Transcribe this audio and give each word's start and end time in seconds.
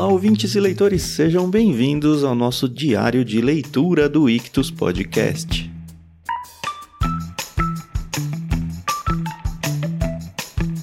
Olá, 0.00 0.08
ouvintes 0.08 0.54
e 0.54 0.60
leitores, 0.60 1.02
sejam 1.02 1.50
bem-vindos 1.50 2.24
ao 2.24 2.34
nosso 2.34 2.66
diário 2.66 3.22
de 3.22 3.38
leitura 3.42 4.08
do 4.08 4.30
Ictus 4.30 4.70
Podcast. 4.70 5.70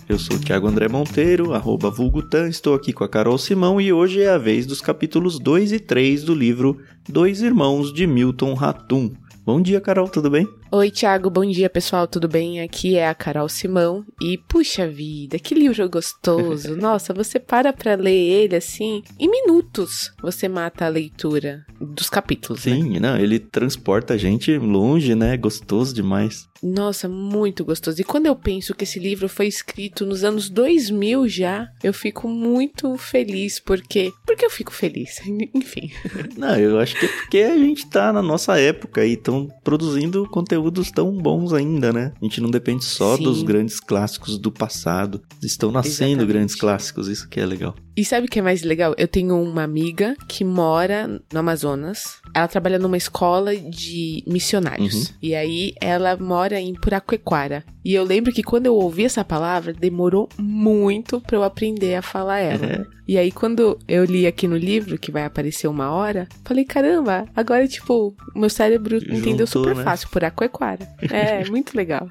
Eu 0.08 0.20
sou 0.20 0.36
o 0.36 0.40
Thiago 0.40 0.68
André 0.68 0.88
Monteiro, 0.88 1.52
arroba 1.52 1.90
Vulgutan, 1.90 2.48
estou 2.48 2.76
aqui 2.76 2.94
com 2.94 3.04
a 3.04 3.10
Carol 3.10 3.40
Simão 3.40 3.82
e 3.82 3.92
hoje 3.92 4.22
é 4.22 4.30
a 4.30 4.38
vez 4.38 4.68
dos 4.68 4.82
capítulos 4.82 5.40
2 5.40 5.72
e 5.72 5.80
3 5.80 6.24
do 6.24 6.36
livro 6.36 6.78
Dois 7.10 7.42
Irmãos 7.42 7.92
de 7.92 8.06
Milton 8.06 8.54
Ratum. 8.54 9.12
Bom 9.44 9.60
dia, 9.60 9.82
Carol, 9.82 10.08
tudo 10.08 10.30
bem? 10.30 10.48
Oi, 10.70 10.92
Thiago, 10.92 11.30
bom 11.30 11.46
dia, 11.46 11.70
pessoal, 11.70 12.06
tudo 12.06 12.28
bem? 12.28 12.60
Aqui 12.60 12.98
é 12.98 13.08
a 13.08 13.16
Carol 13.16 13.48
Simão 13.48 14.06
e 14.22 14.38
puxa 14.38 14.86
vida, 14.86 15.40
que 15.40 15.56
livro 15.56 15.90
gostoso. 15.90 16.76
Nossa, 16.76 17.14
você 17.14 17.40
para 17.40 17.72
pra 17.72 17.96
ler 17.96 18.12
ele 18.12 18.58
assim, 18.58 19.02
em 19.18 19.32
minutos 19.32 20.12
você 20.22 20.50
mata 20.50 20.86
a 20.86 20.90
leitura 20.90 21.66
dos 21.80 22.10
capítulos. 22.10 22.66
Né? 22.66 22.76
Sim, 22.76 22.90
né? 22.90 23.00
não, 23.00 23.18
ele 23.18 23.40
transporta 23.40 24.16
a 24.16 24.18
gente 24.18 24.58
longe, 24.58 25.16
né? 25.16 25.38
Gostoso 25.38 25.96
demais. 25.96 26.50
Nossa, 26.62 27.08
muito 27.08 27.64
gostoso. 27.64 28.02
E 28.02 28.04
quando 28.04 28.26
eu 28.26 28.36
penso 28.36 28.74
que 28.74 28.84
esse 28.84 29.00
livro 29.00 29.30
foi 29.30 29.48
escrito 29.48 30.06
nos 30.06 30.24
anos 30.24 30.50
2000 30.50 31.28
já, 31.28 31.68
eu 31.84 31.94
fico 31.94 32.28
muito 32.28 32.98
feliz, 32.98 33.60
porque. 33.60 34.12
Porque 34.26 34.46
eu 34.46 34.50
fico 34.50 34.74
feliz, 34.74 35.22
enfim. 35.54 35.92
Não, 36.36 36.56
eu 36.58 36.80
acho 36.80 37.00
que 37.00 37.06
é 37.06 37.10
porque 37.10 37.38
a 37.40 37.58
gente 37.58 37.88
tá 37.88 38.12
na 38.12 38.22
nossa 38.22 38.60
época 38.60 39.06
e 39.06 39.14
estão 39.14 39.48
produzindo 39.64 40.28
conteúdos 40.58 40.92
tão 40.92 41.12
bons 41.12 41.54
ainda, 41.54 41.94
né? 41.94 42.12
A 42.20 42.26
gente 42.26 42.42
não 42.42 42.50
depende 42.50 42.84
só 42.84 43.16
Sim. 43.16 43.24
dos 43.24 43.44
grandes 43.44 43.80
clássicos 43.80 44.38
do 44.38 44.52
passado. 44.52 45.22
Estão 45.42 45.72
nascendo 45.72 46.06
Exatamente. 46.06 46.28
grandes 46.28 46.56
clássicos, 46.56 47.08
isso 47.08 47.30
que 47.30 47.40
é 47.40 47.46
legal. 47.46 47.76
E 47.98 48.06
sabe 48.06 48.28
o 48.28 48.30
que 48.30 48.38
é 48.38 48.44
mais 48.44 48.62
legal? 48.62 48.94
Eu 48.96 49.08
tenho 49.08 49.42
uma 49.42 49.64
amiga 49.64 50.16
que 50.28 50.46
mora 50.46 51.08
no 51.34 51.40
Amazonas. 51.40 52.22
Ela 52.32 52.48
trabalha 52.48 52.78
numa 52.78 52.96
escola 52.96 53.56
de 53.56 54.24
missionários. 54.28 54.94
Uhum. 54.94 55.16
E 55.20 55.34
aí 55.34 55.74
ela 55.82 56.16
mora 56.16 56.62
em 56.62 56.76
Puraquequara. 56.76 57.66
E 57.84 57.96
eu 57.96 58.04
lembro 58.04 58.32
que 58.32 58.44
quando 58.44 58.68
eu 58.68 58.76
ouvi 58.76 59.06
essa 59.06 59.24
palavra, 59.24 59.74
demorou 59.74 60.30
muito 60.38 61.20
para 61.22 61.38
eu 61.38 61.44
aprender 61.44 61.96
a 61.96 62.02
falar 62.04 62.40
ela. 62.40 62.80
Uhum. 62.80 62.98
E 63.08 63.18
aí, 63.18 63.32
quando 63.32 63.80
eu 63.88 64.04
li 64.04 64.28
aqui 64.28 64.50
no 64.50 64.58
livro, 64.58 65.00
que 65.00 65.14
vai 65.14 65.24
aparecer 65.24 65.70
uma 65.70 65.92
hora, 65.92 66.28
falei, 66.44 66.66
caramba, 66.66 67.26
agora, 67.34 67.66
tipo, 67.66 68.14
meu 68.36 68.50
cérebro 68.50 69.00
Juntou, 69.00 69.18
entendeu 69.18 69.48
super 69.48 69.74
né? 69.74 69.84
fácil 69.86 70.10
por 70.10 70.26
Aquequara. 70.26 70.86
É, 71.10 71.46
muito 71.50 71.78
legal. 71.78 72.10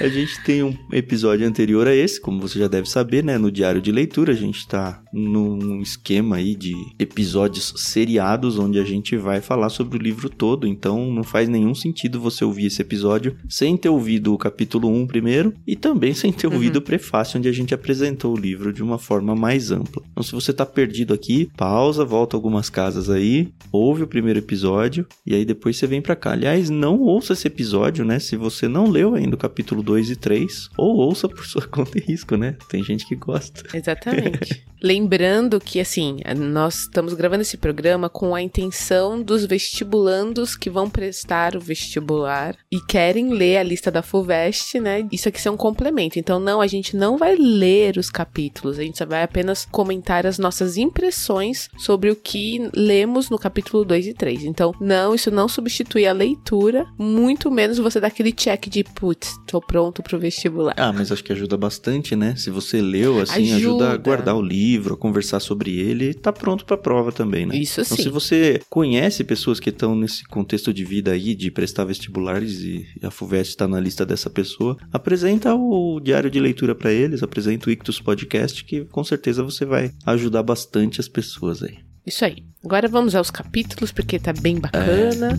a 0.00 0.08
gente 0.08 0.42
tem 0.42 0.64
um 0.64 0.76
episódio 0.92 1.46
anterior 1.46 1.86
a 1.86 1.94
esse, 1.94 2.20
como 2.20 2.40
você 2.40 2.58
já 2.58 2.66
deve 2.66 2.90
saber, 2.90 3.22
né? 3.22 3.38
No 3.38 3.52
diário 3.52 3.80
de 3.80 3.92
leitura, 3.92 4.32
a 4.32 4.36
gente 4.42 4.66
tá 4.66 5.02
num 5.12 5.80
esquema 5.80 6.36
aí 6.36 6.54
de 6.54 6.74
episódios 6.98 7.74
seriados, 7.76 8.58
onde 8.58 8.78
a 8.78 8.84
gente 8.84 9.16
vai 9.16 9.40
falar 9.40 9.68
sobre 9.68 9.98
o 9.98 10.02
livro 10.02 10.28
todo. 10.28 10.66
Então, 10.66 11.10
não 11.10 11.22
faz 11.22 11.48
nenhum 11.48 11.74
sentido 11.74 12.20
você 12.20 12.44
ouvir 12.44 12.66
esse 12.66 12.82
episódio 12.82 13.36
sem 13.48 13.76
ter 13.76 13.88
ouvido 13.88 14.34
o 14.34 14.38
capítulo 14.38 14.88
1 14.88 15.06
primeiro 15.06 15.54
e 15.66 15.76
também 15.76 16.14
sem 16.14 16.32
ter 16.32 16.46
ouvido 16.46 16.76
uhum. 16.76 16.82
o 16.82 16.84
prefácio, 16.84 17.38
onde 17.38 17.48
a 17.48 17.52
gente 17.52 17.74
apresentou 17.74 18.34
o 18.34 18.38
livro 18.38 18.72
de 18.72 18.82
uma 18.82 18.98
forma 18.98 19.34
mais 19.34 19.52
mais 19.52 19.70
ampla. 19.70 20.02
Então, 20.10 20.22
se 20.22 20.32
você 20.32 20.50
está 20.50 20.66
perdido 20.66 21.14
aqui, 21.14 21.50
pausa, 21.56 22.04
volta 22.04 22.36
algumas 22.36 22.68
casas 22.68 23.08
aí, 23.08 23.52
ouve 23.70 24.02
o 24.02 24.06
primeiro 24.06 24.38
episódio 24.38 25.06
e 25.26 25.34
aí 25.34 25.44
depois 25.44 25.76
você 25.76 25.86
vem 25.86 26.00
para 26.00 26.16
cá. 26.16 26.32
Aliás, 26.32 26.70
não 26.70 27.00
ouça 27.00 27.34
esse 27.34 27.46
episódio, 27.46 28.04
né? 28.04 28.18
Se 28.18 28.36
você 28.36 28.66
não 28.66 28.88
leu 28.88 29.14
ainda 29.14 29.34
o 29.34 29.38
capítulo 29.38 29.82
2 29.82 30.10
e 30.10 30.16
3, 30.16 30.70
ou 30.76 30.96
ouça 30.96 31.28
por 31.28 31.44
sua 31.44 31.62
conta 31.68 31.98
e 31.98 32.00
risco, 32.00 32.36
né? 32.36 32.56
Tem 32.68 32.82
gente 32.82 33.06
que 33.06 33.14
gosta. 33.14 33.62
Exatamente. 33.76 34.31
Lembrando 34.82 35.60
que, 35.60 35.78
assim, 35.78 36.16
nós 36.36 36.80
estamos 36.80 37.14
gravando 37.14 37.42
esse 37.42 37.56
programa 37.56 38.08
com 38.08 38.34
a 38.34 38.42
intenção 38.42 39.22
dos 39.22 39.44
vestibulandos 39.44 40.56
que 40.56 40.68
vão 40.68 40.90
prestar 40.90 41.54
o 41.54 41.60
vestibular 41.60 42.56
e 42.70 42.80
querem 42.80 43.32
ler 43.32 43.58
a 43.58 43.62
lista 43.62 43.92
da 43.92 44.02
FUVEST, 44.02 44.80
né? 44.80 45.06
Isso 45.12 45.28
aqui 45.28 45.46
é 45.46 45.50
um 45.50 45.56
complemento. 45.56 46.18
Então, 46.18 46.40
não, 46.40 46.60
a 46.60 46.66
gente 46.66 46.96
não 46.96 47.16
vai 47.16 47.36
ler 47.36 47.96
os 47.96 48.10
capítulos, 48.10 48.76
a 48.76 48.82
gente 48.82 48.98
só 48.98 49.06
vai 49.06 49.22
apenas 49.22 49.68
comentar 49.70 50.26
as 50.26 50.36
nossas 50.36 50.76
impressões 50.76 51.68
sobre 51.78 52.10
o 52.10 52.16
que 52.16 52.68
lemos 52.74 53.30
no 53.30 53.38
capítulo 53.38 53.84
2 53.84 54.08
e 54.08 54.14
3. 54.14 54.44
Então, 54.44 54.74
não, 54.80 55.14
isso 55.14 55.30
não 55.30 55.46
substitui 55.46 56.08
a 56.08 56.12
leitura, 56.12 56.84
muito 56.98 57.52
menos 57.52 57.78
você 57.78 58.00
dar 58.00 58.08
aquele 58.08 58.32
check 58.32 58.68
de, 58.68 58.82
putz, 58.82 59.32
tô 59.46 59.60
pronto 59.60 60.02
pro 60.02 60.18
vestibular. 60.18 60.74
Ah, 60.76 60.92
mas 60.92 61.12
acho 61.12 61.22
que 61.22 61.32
ajuda 61.32 61.56
bastante, 61.56 62.16
né? 62.16 62.34
Se 62.34 62.50
você 62.50 62.80
leu, 62.82 63.20
assim, 63.20 63.52
ajuda, 63.52 63.90
ajuda 63.90 63.98
guardar 64.16 64.36
o 64.36 64.42
livro 64.42 64.96
conversar 64.96 65.40
sobre 65.40 65.78
ele, 65.78 66.14
tá 66.14 66.32
pronto 66.32 66.64
para 66.64 66.76
prova 66.76 67.10
também, 67.10 67.46
né? 67.46 67.56
Isso 67.56 67.80
então, 67.80 67.96
sim. 67.96 68.02
se 68.04 68.08
você 68.08 68.60
conhece 68.68 69.24
pessoas 69.24 69.58
que 69.58 69.70
estão 69.70 69.94
nesse 69.94 70.24
contexto 70.24 70.72
de 70.72 70.84
vida 70.84 71.12
aí, 71.12 71.34
de 71.34 71.50
prestar 71.50 71.84
vestibulares 71.84 72.60
e 72.60 72.86
a 73.02 73.10
FUVEST 73.10 73.50
está 73.50 73.66
na 73.66 73.80
lista 73.80 74.06
dessa 74.06 74.30
pessoa, 74.30 74.76
apresenta 74.92 75.54
o 75.54 76.00
diário 76.00 76.30
de 76.30 76.38
leitura 76.38 76.74
para 76.74 76.92
eles, 76.92 77.22
apresenta 77.22 77.68
o 77.68 77.72
Ictus 77.72 78.00
Podcast, 78.00 78.64
que 78.64 78.84
com 78.84 79.02
certeza 79.02 79.42
você 79.42 79.64
vai 79.64 79.92
ajudar 80.06 80.42
bastante 80.42 81.00
as 81.00 81.08
pessoas 81.08 81.62
aí. 81.62 81.78
Isso 82.06 82.24
aí. 82.24 82.44
Agora 82.64 82.88
vamos 82.88 83.14
aos 83.14 83.30
capítulos, 83.30 83.92
porque 83.92 84.18
tá 84.18 84.32
bem 84.32 84.58
bacana. 84.58 85.38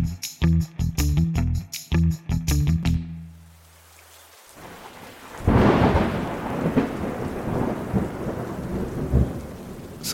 É. 0.00 0.03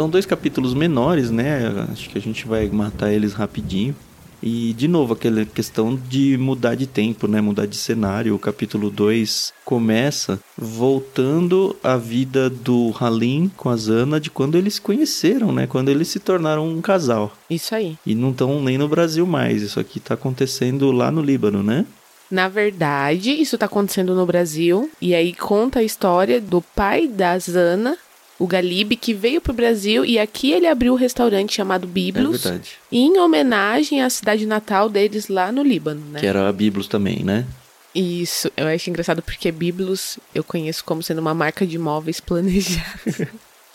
São 0.01 0.09
dois 0.09 0.25
capítulos 0.25 0.73
menores, 0.73 1.31
né? 1.31 1.87
Acho 1.93 2.09
que 2.09 2.17
a 2.17 2.21
gente 2.23 2.49
vai 2.49 2.67
matar 2.71 3.13
eles 3.13 3.35
rapidinho. 3.35 3.95
E, 4.43 4.73
de 4.73 4.89
novo, 4.89 5.13
aquela 5.13 5.45
questão 5.45 5.95
de 5.95 6.39
mudar 6.39 6.75
de 6.75 6.87
tempo, 6.87 7.29
né? 7.29 7.39
Mudar 7.43 7.67
de 7.67 7.77
cenário. 7.77 8.35
O 8.35 8.39
capítulo 8.39 8.89
2 8.89 9.53
começa 9.63 10.41
voltando 10.57 11.77
a 11.85 11.99
vida 11.99 12.49
do 12.49 12.95
Halim 12.99 13.51
com 13.55 13.69
a 13.69 13.77
Zana 13.77 14.19
de 14.19 14.31
quando 14.31 14.57
eles 14.57 14.77
se 14.77 14.81
conheceram, 14.81 15.53
né? 15.53 15.67
Quando 15.67 15.91
eles 15.91 16.09
se 16.09 16.19
tornaram 16.19 16.67
um 16.67 16.81
casal. 16.81 17.31
Isso 17.51 17.75
aí. 17.75 17.99
E 18.07 18.15
não 18.15 18.31
estão 18.31 18.63
nem 18.63 18.79
no 18.79 18.89
Brasil 18.89 19.27
mais. 19.27 19.61
Isso 19.61 19.79
aqui 19.79 20.01
tá 20.01 20.15
acontecendo 20.15 20.91
lá 20.91 21.11
no 21.11 21.21
Líbano, 21.21 21.63
né? 21.63 21.85
Na 22.31 22.49
verdade, 22.49 23.33
isso 23.33 23.59
tá 23.59 23.67
acontecendo 23.67 24.15
no 24.15 24.25
Brasil. 24.25 24.91
E 24.99 25.15
aí 25.15 25.35
conta 25.35 25.81
a 25.81 25.83
história 25.83 26.41
do 26.41 26.63
pai 26.63 27.07
da 27.07 27.39
Zana 27.39 27.99
o 28.41 28.47
Galib, 28.47 28.97
que 28.97 29.13
veio 29.13 29.39
pro 29.39 29.53
Brasil 29.53 30.03
e 30.03 30.19
aqui 30.19 30.51
ele 30.51 30.67
abriu 30.67 30.95
um 30.95 30.97
restaurante 30.97 31.55
chamado 31.55 31.87
Biblos. 31.87 32.47
É 32.47 32.49
verdade. 32.49 32.71
Em 32.91 33.19
homenagem 33.19 34.03
à 34.03 34.09
cidade 34.09 34.47
natal 34.47 34.89
deles 34.89 35.29
lá 35.29 35.53
no 35.53 35.63
Líbano, 35.63 36.01
né? 36.07 36.19
Que 36.19 36.27
era 36.27 36.49
a 36.49 36.53
Biblos 36.53 36.89
também, 36.89 37.23
né? 37.23 37.47
Isso, 37.95 38.51
eu 38.57 38.67
acho 38.67 38.89
engraçado 38.89 39.21
porque 39.21 39.53
Biblos 39.53 40.19
eu 40.35 40.43
conheço 40.43 40.83
como 40.85 41.03
sendo 41.03 41.19
uma 41.21 41.35
marca 41.35 41.67
de 41.67 41.77
móveis 41.77 42.19
planejada. 42.21 43.29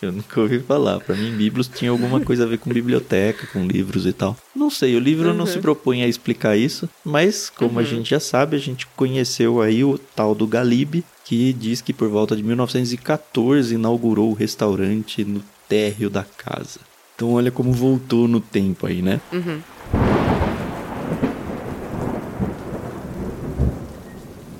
Eu 0.06 0.12
nunca 0.12 0.40
ouvi 0.40 0.60
falar. 0.60 1.00
Para 1.00 1.16
mim, 1.16 1.32
Biblos 1.36 1.68
tinha 1.68 1.92
alguma 1.92 2.20
coisa 2.20 2.44
a 2.44 2.48
ver 2.48 2.58
com 2.58 2.70
biblioteca, 2.70 3.48
com 3.48 3.66
livros 3.66 4.06
e 4.06 4.14
tal. 4.14 4.38
Não 4.56 4.70
sei, 4.70 4.96
o 4.96 5.00
livro 5.00 5.30
uhum. 5.30 5.36
não 5.36 5.46
se 5.46 5.60
propõe 5.60 6.04
a 6.04 6.08
explicar 6.08 6.56
isso, 6.58 6.90
mas 7.04 7.50
como 7.50 7.74
uhum. 7.74 7.80
a 7.80 7.84
gente 7.84 8.10
já 8.10 8.20
sabe, 8.20 8.56
a 8.56 8.60
gente 8.60 8.88
conheceu 8.96 9.62
aí 9.62 9.84
o 9.84 9.98
tal 9.98 10.36
do 10.36 10.48
Galib, 10.48 11.04
que 11.24 11.54
diz 11.54 11.82
que 11.82 11.94
por 11.94 12.08
volta 12.10 12.36
de 12.36 12.44
1914 12.44 13.76
inaugurou 13.76 14.30
o 14.30 14.34
restaurante 14.34 15.26
no 15.26 15.42
térreo 15.68 16.10
da 16.10 16.24
casa. 16.24 16.80
Então 17.16 17.34
olha 17.34 17.50
como 17.50 17.72
voltou 17.72 18.28
no 18.28 18.40
tempo 18.40 18.86
aí, 18.88 19.02
né? 19.02 19.22
Uhum. 19.32 19.60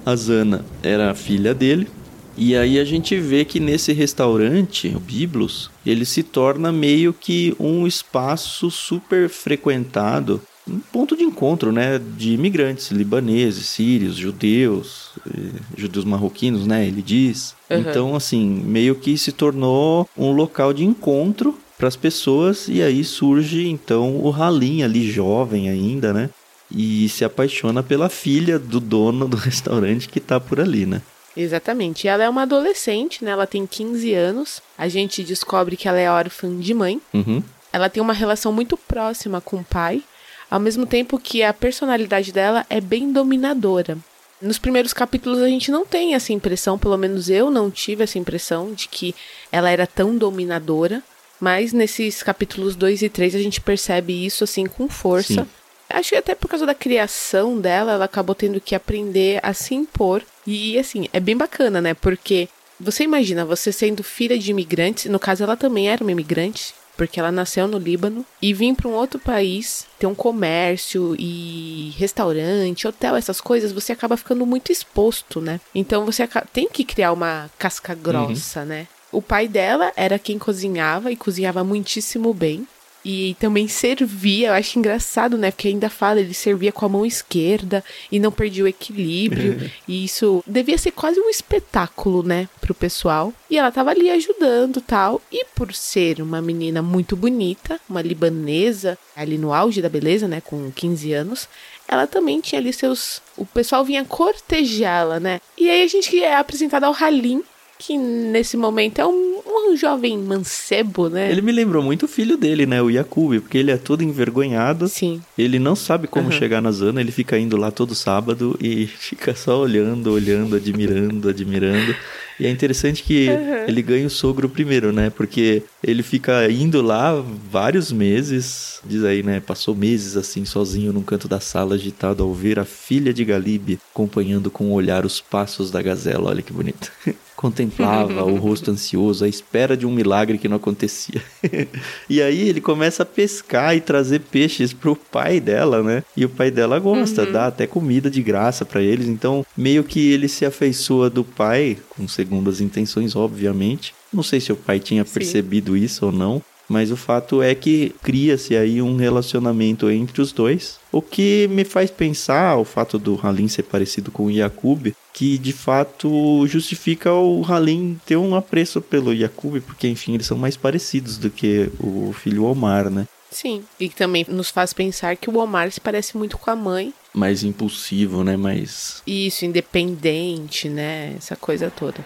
A 0.06 0.16
Zana 0.16 0.64
era 0.84 1.12
a 1.12 1.16
filha 1.16 1.54
dele, 1.54 1.88
e 2.38 2.56
aí 2.56 2.80
a 2.80 2.86
gente 2.86 3.18
vê 3.18 3.46
que 3.46 3.60
nesse 3.60 3.94
restaurante, 3.94 4.94
o 4.96 5.00
Biblos, 5.00 5.70
ele 5.86 6.06
se 6.06 6.24
torna 6.24 6.72
meio 6.72 7.14
que 7.14 7.56
um 7.60 7.88
espaço 7.88 8.70
super 8.70 9.30
frequentado, 9.30 10.42
um 10.68 10.80
ponto 10.80 11.16
de 11.16 11.24
encontro, 11.24 11.72
né, 11.72 12.00
de 12.18 12.34
imigrantes 12.34 12.90
libaneses, 12.92 13.68
sírios, 13.68 14.16
judeus, 14.16 15.12
eh, 15.28 15.60
judeus 15.78 16.04
marroquinos, 16.04 16.66
né, 16.66 16.88
ele 16.88 17.02
diz. 17.02 17.56
Uhum. 17.70 17.80
Então, 17.80 18.16
assim, 18.16 18.46
meio 18.66 18.96
que 18.96 19.18
se 19.18 19.32
tornou 19.32 20.10
um 20.18 20.32
local 20.32 20.74
de 20.74 20.84
encontro 20.84 21.58
para 21.78 21.88
as 21.88 21.96
pessoas 21.96 22.68
e 22.68 22.82
aí 22.82 23.04
surge 23.04 23.68
então 23.68 24.16
o 24.18 24.32
Halim 24.32 24.82
ali 24.82 25.10
jovem 25.12 25.70
ainda, 25.70 26.14
né? 26.14 26.30
E 26.72 27.08
se 27.10 27.24
apaixona 27.24 27.84
pela 27.84 28.10
filha 28.10 28.58
do 28.58 28.80
dono 28.80 29.28
do 29.28 29.38
restaurante 29.38 30.10
que 30.10 30.20
tá 30.20 30.40
por 30.40 30.60
ali, 30.60 30.86
né? 30.86 31.02
Exatamente. 31.36 32.08
Ela 32.08 32.24
é 32.24 32.30
uma 32.30 32.44
adolescente, 32.44 33.24
né? 33.24 33.32
Ela 33.32 33.46
tem 33.46 33.66
15 33.66 34.14
anos. 34.14 34.62
A 34.78 34.88
gente 34.88 35.24
descobre 35.24 35.76
que 35.76 35.88
ela 35.88 36.00
é 36.00 36.10
órfã 36.10 36.56
de 36.58 36.74
mãe. 36.74 37.02
Uhum. 37.14 37.44
Ela 37.74 37.90
tem 37.90 38.02
uma 38.02 38.14
relação 38.14 38.54
muito 38.54 38.78
próxima 38.78 39.42
com 39.42 39.58
o 39.58 39.64
pai, 39.64 40.02
ao 40.50 40.60
mesmo 40.60 40.86
tempo 40.86 41.20
que 41.20 41.44
a 41.44 41.54
personalidade 41.54 42.32
dela 42.32 42.66
é 42.70 42.80
bem 42.80 43.12
dominadora. 43.12 43.98
Nos 44.42 44.58
primeiros 44.58 44.94
capítulos 44.94 45.40
a 45.40 45.48
gente 45.48 45.72
não 45.72 45.86
tem 45.86 46.14
essa 46.14 46.32
impressão, 46.32 46.78
pelo 46.78 46.98
menos 46.98 47.30
eu 47.30 47.50
não 47.50 47.72
tive 47.72 48.04
essa 48.04 48.20
impressão 48.20 48.74
de 48.74 48.88
que 48.88 49.16
ela 49.52 49.70
era 49.70 49.88
tão 49.88 50.16
dominadora, 50.16 51.02
mas 51.40 51.74
nesses 51.74 52.22
capítulos 52.22 52.76
2 52.76 53.02
e 53.02 53.10
3 53.10 53.36
a 53.36 53.40
gente 53.40 53.60
percebe 53.60 54.26
isso 54.26 54.44
assim 54.44 54.66
com 54.68 54.88
força. 54.88 55.44
Sim. 55.44 55.48
Acho 55.90 56.10
que 56.10 56.16
até 56.16 56.36
por 56.36 56.48
causa 56.48 56.66
da 56.66 56.74
criação 56.74 57.60
dela, 57.60 57.94
ela 57.94 58.06
acabou 58.06 58.36
tendo 58.36 58.60
que 58.60 58.76
aprender 58.76 59.40
a 59.44 59.54
se 59.54 59.76
impor. 59.76 60.24
E 60.46 60.78
assim, 60.78 61.08
é 61.14 61.20
bem 61.20 61.38
bacana, 61.38 61.82
né? 61.82 61.94
Porque 61.94 62.50
você 62.80 63.04
imagina 63.04 63.46
você 63.46 63.72
sendo 63.72 64.04
filha 64.04 64.38
de 64.38 64.52
imigrantes, 64.52 65.06
no 65.06 65.20
caso 65.20 65.44
ela 65.44 65.56
também 65.56 65.90
era 65.90 66.04
uma 66.04 66.12
imigrante, 66.12 66.74
porque 66.98 67.20
ela 67.20 67.32
nasceu 67.32 67.68
no 67.68 67.78
Líbano 67.78 68.26
e 68.42 68.54
vir 68.54 68.74
para 68.76 68.88
um 68.88 68.94
outro 68.94 69.20
país, 69.20 69.86
ter 70.00 70.08
um 70.08 70.16
comércio 70.16 71.16
e 71.18 71.94
restaurante, 71.98 72.88
hotel, 72.88 73.16
essas 73.16 73.40
coisas, 73.40 73.72
você 73.72 73.92
acaba 73.92 74.18
ficando 74.18 74.46
muito 74.46 74.72
exposto, 74.72 75.40
né? 75.40 75.60
Então 75.74 76.06
você 76.06 76.28
tem 76.52 76.68
que 76.70 76.84
criar 76.84 77.12
uma 77.12 77.50
casca 77.58 77.94
grossa, 77.94 78.62
uhum. 78.62 78.66
né? 78.66 78.88
O 79.12 79.22
pai 79.22 79.48
dela 79.48 79.94
era 79.96 80.20
quem 80.20 80.38
cozinhava 80.38 81.12
e 81.12 81.16
cozinhava 81.16 81.64
muitíssimo 81.64 82.34
bem 82.34 82.68
e 83.06 83.36
também 83.40 83.68
servia, 83.68 84.48
eu 84.48 84.54
acho 84.54 84.80
engraçado, 84.80 85.38
né? 85.38 85.52
Porque 85.52 85.68
ainda 85.68 85.92
fala, 85.92 86.20
ele 86.20 86.34
servia 86.34 86.72
com 86.72 86.88
a 86.88 86.90
mão 86.90 87.06
esquerda 87.06 87.84
e 88.12 88.20
não 88.20 88.32
perdia 88.32 88.64
o 88.64 88.68
equilíbrio. 88.68 89.70
e 89.88 90.04
isso 90.04 90.44
devia 90.48 90.76
ser 90.76 90.90
quase 90.90 91.20
um 91.20 91.30
espetáculo, 91.30 92.24
né, 92.24 92.50
pro 92.60 92.74
pessoal. 92.74 93.32
E 93.48 93.60
ela 93.60 93.72
tava 93.72 93.92
ali 93.92 94.10
ajudando 94.10 94.82
tal. 94.82 95.22
E 95.32 95.46
por 95.54 95.72
ser 95.72 96.20
uma 96.20 96.42
menina 96.42 96.82
muito 96.82 97.16
bonita, 97.16 97.80
uma 97.88 98.02
libanesa, 98.02 98.98
ali 99.16 99.38
no 99.38 99.54
auge 99.54 99.84
da 99.84 99.90
beleza, 99.90 100.28
né, 100.28 100.42
com 100.42 100.72
15 100.72 101.14
anos, 101.14 101.48
ela 101.88 102.08
também 102.08 102.42
tinha 102.42 102.60
ali 102.60 102.74
seus. 102.74 103.22
O 103.38 103.46
pessoal 103.46 103.86
vinha 103.86 104.04
cortejá-la, 104.04 105.20
né? 105.20 105.40
E 105.56 105.70
aí 105.70 105.84
a 105.84 105.88
gente 105.88 106.24
é 106.24 106.36
apresentado 106.36 106.86
ao 106.86 106.96
Halim, 107.00 107.44
que 107.78 107.98
nesse 107.98 108.58
momento 108.58 109.00
é 109.00 109.06
um, 109.06 109.25
um 109.66 109.78
jovem 109.78 110.18
mancebo, 110.18 111.10
né? 111.10 111.32
Ele 111.32 111.42
me 111.42 111.52
lembrou 111.52 111.84
muito 111.84 112.04
o 112.04 112.08
filho 112.08 112.38
dele, 112.38 112.66
né? 112.66 112.82
O 112.82 112.90
Yakub, 112.90 113.40
porque 113.40 113.58
ele 113.58 113.72
é 113.72 113.78
todo 113.78 114.04
envergonhado. 114.04 114.88
Sim. 114.88 115.22
Ele 115.38 115.60
não 115.60 115.76
sabe 115.76 116.08
como 116.08 116.28
uhum. 116.28 116.32
chegar 116.32 116.62
na 116.62 116.72
zona, 116.72 117.02
ele 117.02 117.12
fica 117.12 117.38
indo 117.38 117.58
lá 117.58 117.72
todo 117.72 117.96
sábado 117.96 118.58
e 118.62 118.88
fica 118.98 119.36
só 119.36 119.60
olhando, 119.60 120.12
olhando, 120.12 120.56
admirando, 120.56 121.30
admirando. 121.30 121.96
E 122.40 122.46
é 122.46 122.50
interessante 122.50 123.04
que 123.04 123.30
uhum. 123.30 123.68
ele 123.68 123.82
ganha 123.82 124.08
o 124.08 124.10
sogro 124.10 124.50
primeiro, 124.50 124.92
né? 124.92 125.10
Porque 125.10 125.64
ele 125.84 126.04
fica 126.04 126.50
indo 126.50 126.82
lá 126.82 127.14
vários 127.50 127.92
meses, 127.92 128.80
diz 128.86 129.04
aí, 129.04 129.24
né? 129.24 129.40
Passou 129.40 129.76
meses 129.76 130.18
assim, 130.18 130.46
sozinho 130.46 130.92
num 130.92 131.04
canto 131.04 131.28
da 131.28 131.40
sala, 131.40 131.76
agitado 131.76 132.24
ao 132.24 132.34
ver 132.34 132.60
a 132.60 132.66
filha 132.66 133.14
de 133.14 133.24
Galibe 133.24 133.80
acompanhando 133.92 134.52
com 134.52 134.66
o 134.66 134.74
olhar 134.74 135.06
os 135.06 135.22
passos 135.22 135.72
da 135.72 135.82
gazela. 135.82 136.30
Olha 136.30 136.42
que 136.42 136.54
bonito. 136.54 136.92
Contemplava 137.36 138.24
o 138.24 138.38
rosto 138.38 138.72
ansioso, 138.72 139.26
à 139.26 139.28
espera 139.28 139.76
de 139.76 139.86
um 139.86 139.92
milagre 139.92 140.38
que 140.38 140.48
não 140.48 140.56
acontecia. 140.56 141.22
e 142.10 142.22
aí 142.22 142.48
ele 142.48 142.62
começa 142.62 143.04
a 143.04 143.06
pescar 143.06 143.76
e 143.76 143.82
trazer 143.82 144.22
peixes 144.22 144.72
pro 144.72 144.96
pai 144.96 145.42
dela, 145.42 145.84
né? 145.84 146.04
E 146.16 146.24
o 146.24 146.30
pai 146.30 146.50
dela 146.50 146.80
gosta, 146.80 147.24
uhum. 147.24 147.32
dá 147.34 147.48
até 147.48 147.68
comida 147.68 148.10
de 148.10 148.22
graça 148.22 148.64
para 148.64 148.82
eles. 148.82 149.08
Então, 149.08 149.46
meio 149.56 149.84
que 149.84 150.14
ele 150.14 150.30
se 150.30 150.46
afeiçoa 150.46 151.10
do 151.10 151.26
pai, 151.26 151.78
com 151.90 152.08
segundo 152.26 152.50
as 152.50 152.60
intenções, 152.60 153.16
obviamente. 153.16 153.94
Não 154.12 154.24
sei 154.24 154.40
se 154.40 154.52
o 154.52 154.56
pai 154.56 154.80
tinha 154.80 155.06
percebido 155.06 155.74
Sim. 155.74 155.84
isso 155.84 156.06
ou 156.08 156.12
não, 156.12 156.42
mas 156.68 156.92
o 156.92 156.98
fato 156.98 157.44
é 157.44 157.54
que 157.54 157.94
cria-se 158.02 158.56
aí 158.56 158.82
um 158.82 158.96
relacionamento 158.96 159.90
entre 159.90 160.22
os 160.22 160.32
dois, 160.32 160.80
o 160.92 161.02
que 161.02 161.48
me 161.50 161.64
faz 161.64 161.92
pensar 161.92 162.58
o 162.58 162.66
fato 162.66 162.98
do 162.98 163.20
Halim 163.22 163.48
ser 163.48 163.64
parecido 163.64 164.10
com 164.10 164.26
o 164.26 164.32
Yakub, 164.32 164.88
que 165.14 165.38
de 165.38 165.54
fato 165.54 166.46
justifica 166.48 167.14
o 167.14 167.46
Halim 167.46 168.00
ter 168.06 168.18
um 168.18 168.36
apreço 168.36 168.82
pelo 168.82 169.14
Yakub, 169.14 169.62
porque 169.62 169.88
enfim, 169.88 170.16
eles 170.16 170.26
são 170.26 170.38
mais 170.38 170.58
parecidos 170.58 171.18
do 171.18 171.30
que 171.30 171.70
o 171.80 172.12
filho 172.14 172.46
Omar, 172.46 172.90
né? 172.90 173.08
Sim, 173.30 173.64
e 173.78 173.90
também 173.90 174.26
nos 174.30 174.50
faz 174.50 174.72
pensar 174.72 175.18
que 175.18 175.30
o 175.30 175.38
Omar 175.38 175.70
se 175.70 175.82
parece 175.82 176.18
muito 176.18 176.38
com 176.38 176.50
a 176.50 176.56
mãe. 176.56 176.94
Mais 177.14 177.44
impulsivo, 177.44 178.24
né? 178.24 178.38
Mais. 178.38 179.04
Isso, 179.06 179.44
independente, 179.44 180.70
né? 180.70 181.16
Essa 181.18 181.36
coisa 181.36 181.70
toda. 181.70 182.00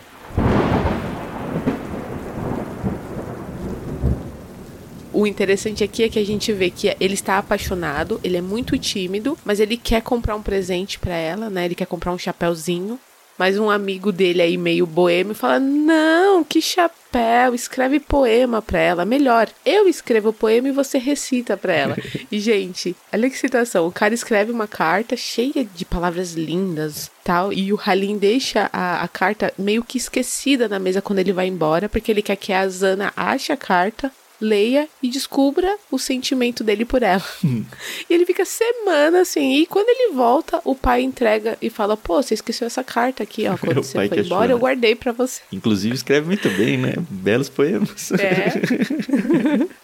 O 5.19 5.27
interessante 5.27 5.83
aqui 5.83 6.03
é 6.03 6.07
que 6.07 6.17
a 6.17 6.25
gente 6.25 6.53
vê 6.53 6.69
que 6.69 6.95
ele 6.97 7.13
está 7.13 7.37
apaixonado, 7.37 8.21
ele 8.23 8.37
é 8.37 8.41
muito 8.41 8.77
tímido, 8.77 9.37
mas 9.43 9.59
ele 9.59 9.75
quer 9.75 10.01
comprar 10.01 10.33
um 10.33 10.41
presente 10.41 10.97
para 10.97 11.13
ela, 11.13 11.49
né? 11.49 11.65
Ele 11.65 11.75
quer 11.75 11.87
comprar 11.87 12.13
um 12.13 12.17
chapéuzinho. 12.17 12.97
Mas 13.37 13.59
um 13.59 13.69
amigo 13.69 14.13
dele 14.13 14.41
aí, 14.41 14.57
meio 14.57 14.85
boêmio, 14.85 15.35
fala: 15.35 15.59
Não, 15.59 16.41
que 16.41 16.61
chapéu, 16.61 17.53
escreve 17.53 17.99
poema 17.99 18.61
pra 18.61 18.79
ela. 18.79 19.03
Melhor, 19.03 19.49
eu 19.65 19.89
escrevo 19.89 20.29
o 20.29 20.33
poema 20.33 20.69
e 20.69 20.73
você 20.73 20.97
recita 20.97 21.57
pra 21.57 21.73
ela. 21.73 21.97
e, 22.31 22.39
gente, 22.39 22.95
olha 23.11 23.29
que 23.29 23.37
situação: 23.37 23.87
o 23.87 23.91
cara 23.91 24.13
escreve 24.13 24.53
uma 24.53 24.67
carta 24.67 25.17
cheia 25.17 25.65
de 25.65 25.83
palavras 25.83 26.31
lindas 26.31 27.11
tal, 27.25 27.51
e 27.51 27.73
o 27.73 27.79
Halim 27.85 28.17
deixa 28.17 28.69
a, 28.71 29.03
a 29.03 29.07
carta 29.09 29.53
meio 29.57 29.83
que 29.83 29.97
esquecida 29.97 30.69
na 30.69 30.79
mesa 30.79 31.01
quando 31.01 31.19
ele 31.19 31.33
vai 31.33 31.47
embora, 31.47 31.89
porque 31.89 32.09
ele 32.09 32.21
quer 32.21 32.37
que 32.37 32.53
a 32.53 32.67
Zana 32.69 33.11
ache 33.17 33.51
a 33.51 33.57
carta 33.57 34.09
leia 34.39 34.87
e 35.01 35.09
descubra 35.09 35.75
o 35.91 35.97
sentimento 35.99 36.63
dele 36.63 36.85
por 36.85 37.03
ela. 37.03 37.23
Hum. 37.43 37.63
e 38.09 38.13
ele 38.13 38.25
fica 38.25 38.45
semana 38.45 39.21
assim, 39.21 39.61
e 39.61 39.65
quando 39.65 39.89
ele 39.89 40.13
volta, 40.13 40.61
o 40.63 40.75
pai 40.75 41.01
entrega 41.01 41.57
e 41.61 41.69
fala: 41.69 41.97
Pô, 41.97 42.21
você 42.21 42.33
esqueceu 42.33 42.67
essa 42.67 42.83
carta 42.83 43.23
aqui, 43.23 43.47
ó. 43.47 43.57
Quando 43.59 43.83
você 43.83 44.07
foi 44.07 44.19
embora, 44.19 44.51
eu 44.51 44.59
guardei 44.59 44.95
para 44.95 45.11
você. 45.11 45.41
Inclusive, 45.51 45.95
escreve 45.95 46.25
muito 46.27 46.49
bem, 46.51 46.77
né? 46.77 46.93
Belos 47.09 47.49
poemas. 47.49 48.11
É. 48.13 49.67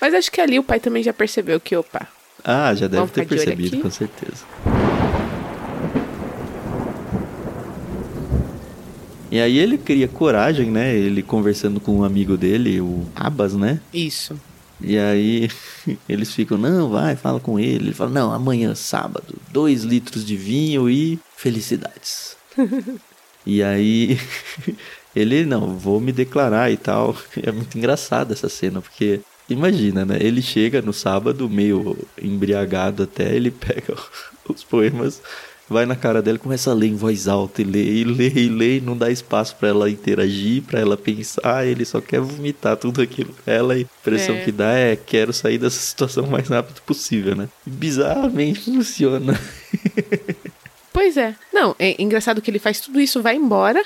Mas 0.00 0.14
acho 0.14 0.30
que 0.30 0.40
ali 0.40 0.58
o 0.58 0.62
pai 0.62 0.78
também 0.78 1.02
já 1.02 1.12
percebeu 1.12 1.58
que, 1.58 1.74
opa. 1.74 2.06
Ah, 2.44 2.74
já 2.74 2.86
deve 2.86 3.06
ter 3.08 3.26
percebido, 3.26 3.80
com 3.80 3.90
certeza. 3.90 4.44
E 9.34 9.40
aí 9.40 9.58
ele 9.58 9.76
cria 9.76 10.06
coragem, 10.06 10.70
né? 10.70 10.94
Ele 10.94 11.20
conversando 11.20 11.80
com 11.80 11.96
um 11.98 12.04
amigo 12.04 12.36
dele, 12.36 12.80
o 12.80 13.04
Abas, 13.16 13.52
né? 13.52 13.80
Isso. 13.92 14.40
E 14.80 14.96
aí 14.96 15.50
eles 16.08 16.32
ficam, 16.32 16.56
não, 16.56 16.88
vai, 16.88 17.16
fala 17.16 17.40
com 17.40 17.58
ele. 17.58 17.86
Ele 17.86 17.94
fala, 17.94 18.10
não, 18.10 18.32
amanhã, 18.32 18.76
sábado, 18.76 19.34
dois 19.50 19.82
litros 19.82 20.24
de 20.24 20.36
vinho 20.36 20.88
e 20.88 21.18
felicidades. 21.36 22.36
e 23.44 23.60
aí 23.60 24.20
ele, 25.16 25.44
não, 25.44 25.76
vou 25.76 26.00
me 26.00 26.12
declarar 26.12 26.70
e 26.70 26.76
tal. 26.76 27.16
É 27.42 27.50
muito 27.50 27.76
engraçada 27.76 28.34
essa 28.34 28.48
cena, 28.48 28.80
porque 28.80 29.18
imagina, 29.50 30.04
né? 30.04 30.16
Ele 30.20 30.42
chega 30.42 30.80
no 30.80 30.92
sábado, 30.92 31.50
meio 31.50 31.98
embriagado 32.22 33.02
até, 33.02 33.34
ele 33.34 33.50
pega 33.50 33.96
os 34.48 34.62
poemas 34.62 35.20
vai 35.68 35.86
na 35.86 35.96
cara 35.96 36.20
dela 36.20 36.36
e 36.36 36.40
começa 36.40 36.70
a 36.70 36.74
ler 36.74 36.88
em 36.88 36.96
voz 36.96 37.26
alta 37.26 37.62
e 37.62 37.64
lê, 37.64 37.82
e 37.82 38.04
lê, 38.04 38.28
e 38.28 38.48
lê, 38.48 38.76
e 38.76 38.80
não 38.80 38.96
dá 38.96 39.10
espaço 39.10 39.56
para 39.56 39.68
ela 39.68 39.90
interagir, 39.90 40.62
para 40.62 40.80
ela 40.80 40.96
pensar, 40.96 41.66
ele 41.66 41.84
só 41.84 42.00
quer 42.00 42.20
vomitar 42.20 42.76
tudo 42.76 43.00
aquilo. 43.00 43.34
Ela, 43.46 43.74
a 43.74 43.80
impressão 43.80 44.34
é. 44.34 44.40
que 44.44 44.52
dá 44.52 44.72
é, 44.72 44.96
quero 44.96 45.32
sair 45.32 45.58
dessa 45.58 45.80
situação 45.80 46.24
o 46.24 46.30
mais 46.30 46.48
rápido 46.48 46.80
possível, 46.82 47.34
né? 47.34 47.48
E 47.66 47.70
bizarramente 47.70 48.60
funciona. 48.60 49.38
pois 50.92 51.16
é. 51.16 51.34
Não, 51.52 51.74
é 51.78 52.00
engraçado 52.02 52.42
que 52.42 52.50
ele 52.50 52.58
faz 52.58 52.80
tudo 52.80 53.00
isso, 53.00 53.22
vai 53.22 53.36
embora, 53.36 53.82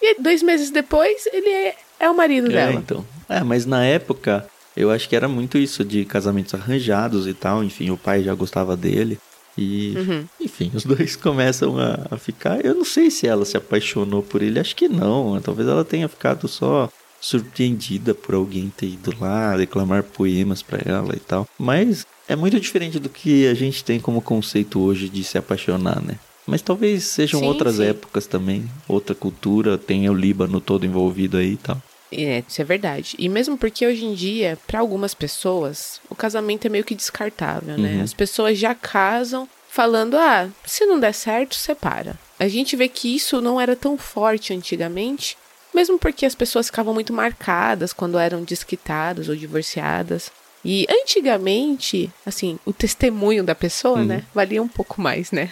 e 0.00 0.20
dois 0.20 0.42
meses 0.42 0.70
depois 0.70 1.26
ele 1.32 1.48
é, 1.48 1.74
é 1.98 2.10
o 2.10 2.16
marido 2.16 2.48
é, 2.48 2.52
dela. 2.52 2.74
então. 2.74 3.04
É, 3.28 3.42
mas 3.42 3.66
na 3.66 3.84
época... 3.84 4.46
Eu 4.76 4.92
acho 4.92 5.08
que 5.08 5.16
era 5.16 5.26
muito 5.26 5.58
isso 5.58 5.84
de 5.84 6.04
casamentos 6.04 6.54
arranjados 6.54 7.26
e 7.26 7.34
tal. 7.34 7.64
Enfim, 7.64 7.90
o 7.90 7.96
pai 7.96 8.22
já 8.22 8.32
gostava 8.32 8.76
dele. 8.76 9.18
E, 9.58 9.94
uhum. 9.96 10.24
enfim, 10.40 10.70
os 10.72 10.84
dois 10.86 11.16
começam 11.16 11.76
a, 11.78 12.06
a, 12.12 12.16
ficar. 12.16 12.64
Eu 12.64 12.74
não 12.74 12.84
sei 12.84 13.10
se 13.10 13.26
ela 13.26 13.44
se 13.44 13.56
apaixonou 13.56 14.22
por 14.22 14.40
ele, 14.40 14.60
acho 14.60 14.76
que 14.76 14.88
não. 14.88 15.40
Talvez 15.40 15.68
ela 15.68 15.84
tenha 15.84 16.08
ficado 16.08 16.46
só 16.46 16.88
surpreendida 17.20 18.14
por 18.14 18.36
alguém 18.36 18.72
ter 18.76 18.86
ido 18.86 19.12
lá 19.20 19.56
declamar 19.56 20.04
poemas 20.04 20.62
para 20.62 20.80
ela 20.88 21.16
e 21.16 21.20
tal. 21.20 21.48
Mas 21.58 22.06
é 22.28 22.36
muito 22.36 22.60
diferente 22.60 23.00
do 23.00 23.08
que 23.08 23.48
a 23.48 23.54
gente 23.54 23.82
tem 23.82 23.98
como 23.98 24.22
conceito 24.22 24.80
hoje 24.80 25.08
de 25.08 25.24
se 25.24 25.36
apaixonar, 25.36 26.00
né? 26.00 26.14
Mas 26.46 26.62
talvez 26.62 27.04
sejam 27.04 27.40
sim, 27.40 27.46
outras 27.46 27.76
sim. 27.76 27.84
épocas 27.84 28.26
também, 28.26 28.64
outra 28.86 29.14
cultura, 29.14 29.76
tenha 29.76 30.10
o 30.10 30.14
Líbano 30.14 30.60
todo 30.60 30.86
envolvido 30.86 31.36
aí 31.36 31.52
e 31.52 31.56
tal. 31.56 31.82
É, 32.10 32.42
isso 32.48 32.60
é 32.60 32.64
verdade. 32.64 33.14
E 33.18 33.28
mesmo 33.28 33.56
porque 33.56 33.86
hoje 33.86 34.04
em 34.04 34.14
dia, 34.14 34.58
para 34.66 34.80
algumas 34.80 35.14
pessoas, 35.14 36.00
o 36.08 36.14
casamento 36.14 36.66
é 36.66 36.70
meio 36.70 36.84
que 36.84 36.94
descartável, 36.94 37.76
né? 37.76 37.96
Uhum. 37.96 38.02
As 38.02 38.14
pessoas 38.14 38.58
já 38.58 38.74
casam 38.74 39.48
falando: 39.68 40.16
ah, 40.16 40.48
se 40.64 40.86
não 40.86 40.98
der 40.98 41.12
certo, 41.12 41.54
separa. 41.54 42.18
A 42.38 42.48
gente 42.48 42.76
vê 42.76 42.88
que 42.88 43.14
isso 43.14 43.40
não 43.40 43.60
era 43.60 43.76
tão 43.76 43.98
forte 43.98 44.54
antigamente, 44.54 45.36
mesmo 45.74 45.98
porque 45.98 46.24
as 46.24 46.34
pessoas 46.34 46.66
ficavam 46.66 46.94
muito 46.94 47.12
marcadas 47.12 47.92
quando 47.92 48.18
eram 48.18 48.42
desquitadas 48.42 49.28
ou 49.28 49.36
divorciadas. 49.36 50.30
E 50.64 50.86
antigamente, 50.90 52.10
assim, 52.26 52.58
o 52.64 52.72
testemunho 52.72 53.44
da 53.44 53.54
pessoa, 53.54 53.98
uhum. 53.98 54.04
né, 54.04 54.24
valia 54.34 54.62
um 54.62 54.68
pouco 54.68 55.00
mais, 55.00 55.30
né? 55.30 55.50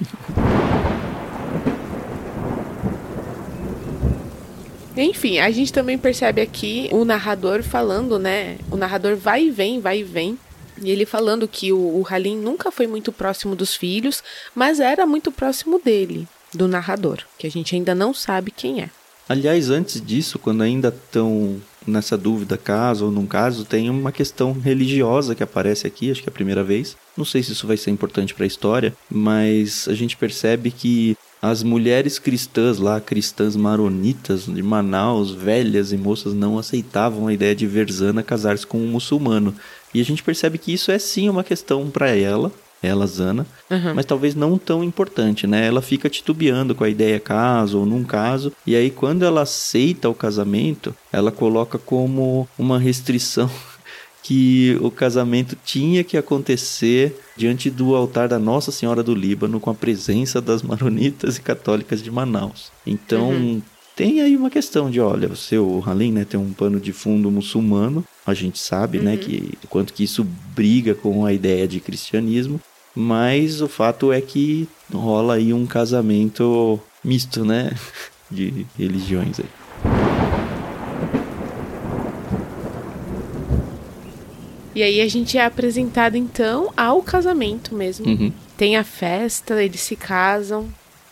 Enfim, 5.00 5.38
a 5.38 5.48
gente 5.50 5.72
também 5.72 5.96
percebe 5.96 6.40
aqui 6.40 6.88
o 6.90 7.04
narrador 7.04 7.62
falando, 7.62 8.18
né? 8.18 8.58
O 8.68 8.76
narrador 8.76 9.16
vai 9.16 9.44
e 9.44 9.50
vem, 9.50 9.80
vai 9.80 10.00
e 10.00 10.04
vem. 10.04 10.36
E 10.82 10.90
ele 10.90 11.06
falando 11.06 11.46
que 11.46 11.72
o, 11.72 11.78
o 11.78 12.06
Halim 12.08 12.36
nunca 12.36 12.70
foi 12.72 12.86
muito 12.86 13.12
próximo 13.12 13.54
dos 13.54 13.74
filhos, 13.74 14.22
mas 14.54 14.80
era 14.80 15.06
muito 15.06 15.30
próximo 15.30 15.80
dele, 15.82 16.26
do 16.52 16.66
narrador, 16.66 17.18
que 17.38 17.46
a 17.46 17.50
gente 17.50 17.74
ainda 17.74 17.94
não 17.94 18.12
sabe 18.12 18.50
quem 18.50 18.82
é. 18.82 18.90
Aliás, 19.28 19.70
antes 19.70 20.00
disso, 20.00 20.38
quando 20.38 20.62
ainda 20.62 20.88
estão 20.88 21.60
nessa 21.86 22.16
dúvida, 22.16 22.56
caso 22.56 23.06
ou 23.06 23.12
não 23.12 23.26
caso, 23.26 23.64
tem 23.64 23.88
uma 23.90 24.10
questão 24.10 24.52
religiosa 24.52 25.34
que 25.34 25.42
aparece 25.42 25.86
aqui, 25.86 26.10
acho 26.10 26.22
que 26.22 26.28
é 26.28 26.32
a 26.32 26.34
primeira 26.34 26.64
vez. 26.64 26.96
Não 27.16 27.24
sei 27.24 27.42
se 27.42 27.52
isso 27.52 27.66
vai 27.66 27.76
ser 27.76 27.90
importante 27.90 28.34
para 28.34 28.44
a 28.44 28.46
história, 28.46 28.94
mas 29.10 29.86
a 29.88 29.94
gente 29.94 30.16
percebe 30.16 30.70
que 30.70 31.16
as 31.40 31.62
mulheres 31.62 32.18
cristãs 32.18 32.78
lá, 32.78 33.00
cristãs 33.00 33.54
maronitas 33.54 34.46
de 34.46 34.62
Manaus, 34.62 35.32
velhas 35.32 35.92
e 35.92 35.96
moças, 35.96 36.34
não 36.34 36.58
aceitavam 36.58 37.26
a 37.28 37.32
ideia 37.32 37.54
de 37.54 37.66
Verzana 37.66 38.22
casar-se 38.22 38.66
com 38.66 38.78
um 38.78 38.88
muçulmano. 38.88 39.54
E 39.94 40.00
a 40.00 40.04
gente 40.04 40.22
percebe 40.22 40.58
que 40.58 40.72
isso 40.72 40.90
é 40.90 40.98
sim 40.98 41.28
uma 41.28 41.44
questão 41.44 41.88
para 41.90 42.10
ela, 42.10 42.52
ela, 42.82 43.06
Zana, 43.06 43.46
uhum. 43.70 43.94
mas 43.94 44.06
talvez 44.06 44.34
não 44.34 44.56
tão 44.56 44.84
importante, 44.84 45.46
né? 45.46 45.66
Ela 45.66 45.82
fica 45.82 46.08
titubeando 46.08 46.74
com 46.74 46.84
a 46.84 46.88
ideia 46.88 47.18
caso 47.18 47.78
ou 47.78 47.86
num 47.86 48.04
caso, 48.04 48.52
e 48.66 48.76
aí 48.76 48.90
quando 48.90 49.24
ela 49.24 49.42
aceita 49.42 50.08
o 50.08 50.14
casamento, 50.14 50.94
ela 51.12 51.32
coloca 51.32 51.78
como 51.78 52.48
uma 52.56 52.78
restrição 52.78 53.50
que 54.22 54.76
o 54.80 54.90
casamento 54.90 55.56
tinha 55.64 56.04
que 56.04 56.16
acontecer 56.16 57.18
diante 57.36 57.70
do 57.70 57.94
altar 57.94 58.28
da 58.28 58.38
Nossa 58.38 58.70
Senhora 58.70 59.02
do 59.02 59.14
Líbano 59.14 59.60
com 59.60 59.70
a 59.70 59.74
presença 59.74 60.40
das 60.40 60.62
maronitas 60.62 61.36
e 61.36 61.40
católicas 61.40 62.02
de 62.02 62.10
Manaus. 62.10 62.70
Então, 62.86 63.30
uhum. 63.30 63.62
tem 63.96 64.20
aí 64.20 64.36
uma 64.36 64.50
questão 64.50 64.90
de, 64.90 65.00
olha, 65.00 65.28
o 65.28 65.36
seu 65.36 65.82
Halim, 65.86 66.12
né, 66.12 66.24
tem 66.24 66.38
um 66.38 66.52
pano 66.52 66.80
de 66.80 66.92
fundo 66.92 67.30
muçulmano, 67.30 68.04
a 68.26 68.34
gente 68.34 68.58
sabe, 68.58 68.98
né, 68.98 69.12
uhum. 69.12 69.16
né, 69.16 69.22
que 69.22 69.58
quanto 69.68 69.92
que 69.92 70.04
isso 70.04 70.26
briga 70.54 70.94
com 70.94 71.24
a 71.24 71.32
ideia 71.32 71.66
de 71.66 71.80
cristianismo, 71.80 72.60
mas 72.94 73.62
o 73.62 73.68
fato 73.68 74.12
é 74.12 74.20
que 74.20 74.68
rola 74.92 75.34
aí 75.34 75.52
um 75.52 75.66
casamento 75.66 76.80
misto, 77.04 77.44
né, 77.44 77.72
de 78.30 78.66
religiões 78.76 79.40
aí. 79.40 79.46
E 84.78 84.82
aí 84.84 85.00
a 85.00 85.08
gente 85.08 85.36
é 85.36 85.44
apresentado 85.44 86.16
então 86.16 86.72
ao 86.76 87.02
casamento 87.02 87.74
mesmo. 87.74 88.06
Uhum. 88.06 88.32
Tem 88.56 88.76
a 88.76 88.84
festa, 88.84 89.60
eles 89.60 89.80
se 89.80 89.96
casam. 89.96 90.68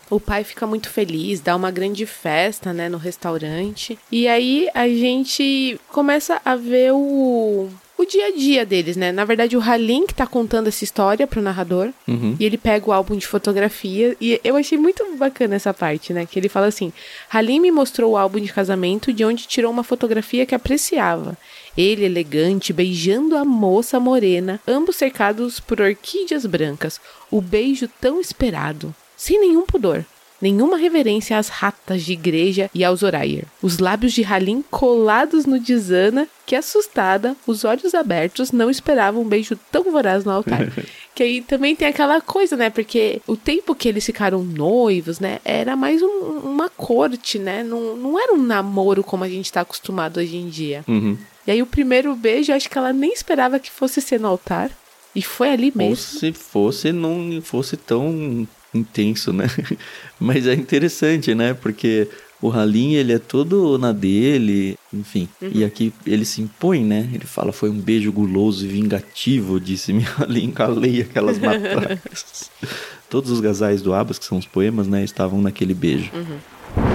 O 0.09 0.21
pai 0.21 0.45
fica 0.45 0.65
muito 0.65 0.89
feliz, 0.89 1.41
dá 1.41 1.53
uma 1.53 1.69
grande 1.69 2.05
festa, 2.05 2.71
né, 2.71 2.87
no 2.87 2.97
restaurante. 2.97 3.99
E 4.09 4.25
aí 4.25 4.69
a 4.73 4.87
gente 4.87 5.77
começa 5.89 6.41
a 6.45 6.55
ver 6.55 6.93
o 6.93 7.67
o 7.97 8.05
dia 8.05 8.27
a 8.27 8.31
dia 8.31 8.65
deles, 8.65 8.95
né? 8.95 9.11
Na 9.11 9.25
verdade, 9.25 9.57
o 9.57 9.61
Halim 9.61 10.05
que 10.05 10.13
tá 10.13 10.27
contando 10.27 10.67
essa 10.67 10.83
história 10.83 11.25
pro 11.25 11.41
narrador. 11.41 11.91
Uhum. 12.07 12.35
E 12.39 12.45
ele 12.45 12.57
pega 12.57 12.87
o 12.87 12.93
álbum 12.93 13.17
de 13.17 13.25
fotografia. 13.25 14.15
E 14.21 14.39
eu 14.43 14.55
achei 14.55 14.77
muito 14.77 15.03
bacana 15.17 15.55
essa 15.55 15.73
parte, 15.73 16.13
né? 16.13 16.25
Que 16.25 16.39
ele 16.39 16.47
fala 16.47 16.67
assim: 16.67 16.93
Halim 17.29 17.59
me 17.59 17.71
mostrou 17.71 18.11
o 18.11 18.17
álbum 18.17 18.39
de 18.39 18.53
casamento 18.53 19.11
de 19.11 19.25
onde 19.25 19.47
tirou 19.47 19.71
uma 19.71 19.83
fotografia 19.83 20.45
que 20.45 20.53
apreciava. 20.53 21.35
Ele 21.75 22.05
elegante, 22.05 22.71
beijando 22.71 23.35
a 23.35 23.43
moça 23.43 23.99
morena, 23.99 24.59
ambos 24.67 24.95
cercados 24.95 25.59
por 25.59 25.81
orquídeas 25.81 26.45
brancas, 26.45 26.99
o 27.31 27.41
beijo 27.41 27.87
tão 27.99 28.19
esperado, 28.19 28.93
sem 29.15 29.39
nenhum 29.39 29.65
pudor. 29.65 30.05
Nenhuma 30.41 30.77
reverência 30.77 31.37
às 31.37 31.49
ratas 31.49 32.03
de 32.03 32.13
igreja 32.13 32.69
e 32.73 32.83
aos 32.83 33.01
Orayer. 33.01 33.45
Os 33.61 33.79
lábios 33.79 34.13
de 34.13 34.23
Halim 34.23 34.63
colados 34.69 35.45
no 35.45 35.59
de 35.59 35.75
Zana, 35.77 36.27
que 36.45 36.55
assustada, 36.55 37.35
os 37.47 37.63
olhos 37.63 37.95
abertos, 37.95 38.51
não 38.51 38.69
esperava 38.69 39.19
um 39.19 39.27
beijo 39.27 39.57
tão 39.71 39.85
voraz 39.85 40.23
no 40.23 40.31
altar. 40.31 40.71
que 41.15 41.23
aí 41.23 41.41
também 41.41 41.75
tem 41.75 41.87
aquela 41.87 42.21
coisa, 42.21 42.55
né? 42.55 42.69
Porque 42.69 43.19
o 43.25 43.35
tempo 43.35 43.73
que 43.73 43.89
eles 43.89 44.05
ficaram 44.05 44.43
noivos, 44.43 45.19
né? 45.19 45.39
Era 45.43 45.75
mais 45.75 46.01
um, 46.03 46.07
uma 46.43 46.69
corte, 46.69 47.39
né? 47.39 47.63
Não, 47.63 47.95
não 47.95 48.19
era 48.19 48.33
um 48.33 48.41
namoro 48.41 49.03
como 49.03 49.23
a 49.23 49.29
gente 49.29 49.51
tá 49.51 49.61
acostumado 49.61 50.19
hoje 50.19 50.37
em 50.37 50.47
dia. 50.47 50.85
Uhum. 50.87 51.17
E 51.47 51.51
aí 51.51 51.61
o 51.61 51.65
primeiro 51.65 52.15
beijo, 52.15 52.53
acho 52.53 52.69
que 52.69 52.77
ela 52.77 52.93
nem 52.93 53.11
esperava 53.11 53.59
que 53.59 53.71
fosse 53.71 54.01
ser 54.01 54.19
no 54.19 54.27
altar. 54.27 54.69
E 55.15 55.21
foi 55.23 55.49
ali 55.49 55.73
mesmo. 55.75 55.89
Ou 55.89 55.95
se 55.95 56.31
fosse, 56.31 56.91
não 56.91 57.41
fosse 57.41 57.75
tão 57.75 58.47
intenso, 58.77 59.33
né? 59.33 59.47
Mas 60.19 60.47
é 60.47 60.53
interessante, 60.53 61.33
né? 61.35 61.53
Porque 61.53 62.07
o 62.41 62.51
Halim, 62.51 62.93
ele 62.93 63.13
é 63.13 63.19
todo 63.19 63.77
na 63.77 63.91
dele, 63.91 64.77
enfim. 64.93 65.27
Uhum. 65.41 65.49
E 65.53 65.63
aqui 65.63 65.91
ele 66.05 66.23
se 66.23 66.41
impõe, 66.41 66.83
né? 66.83 67.09
Ele 67.11 67.25
fala, 67.25 67.51
foi 67.51 67.69
um 67.69 67.79
beijo 67.79 68.11
guloso 68.11 68.65
e 68.65 68.67
vingativo, 68.67 69.59
disse-me 69.59 70.05
Halim, 70.17 70.51
calei 70.51 71.01
aquelas 71.01 71.39
matracas. 71.39 72.51
Todos 73.09 73.31
os 73.31 73.39
gasais 73.39 73.81
do 73.81 73.93
Abbas, 73.93 74.19
que 74.19 74.25
são 74.25 74.37
os 74.37 74.45
poemas, 74.45 74.87
né? 74.87 75.03
Estavam 75.03 75.41
naquele 75.41 75.73
beijo. 75.73 76.11
Uhum. 76.13 76.86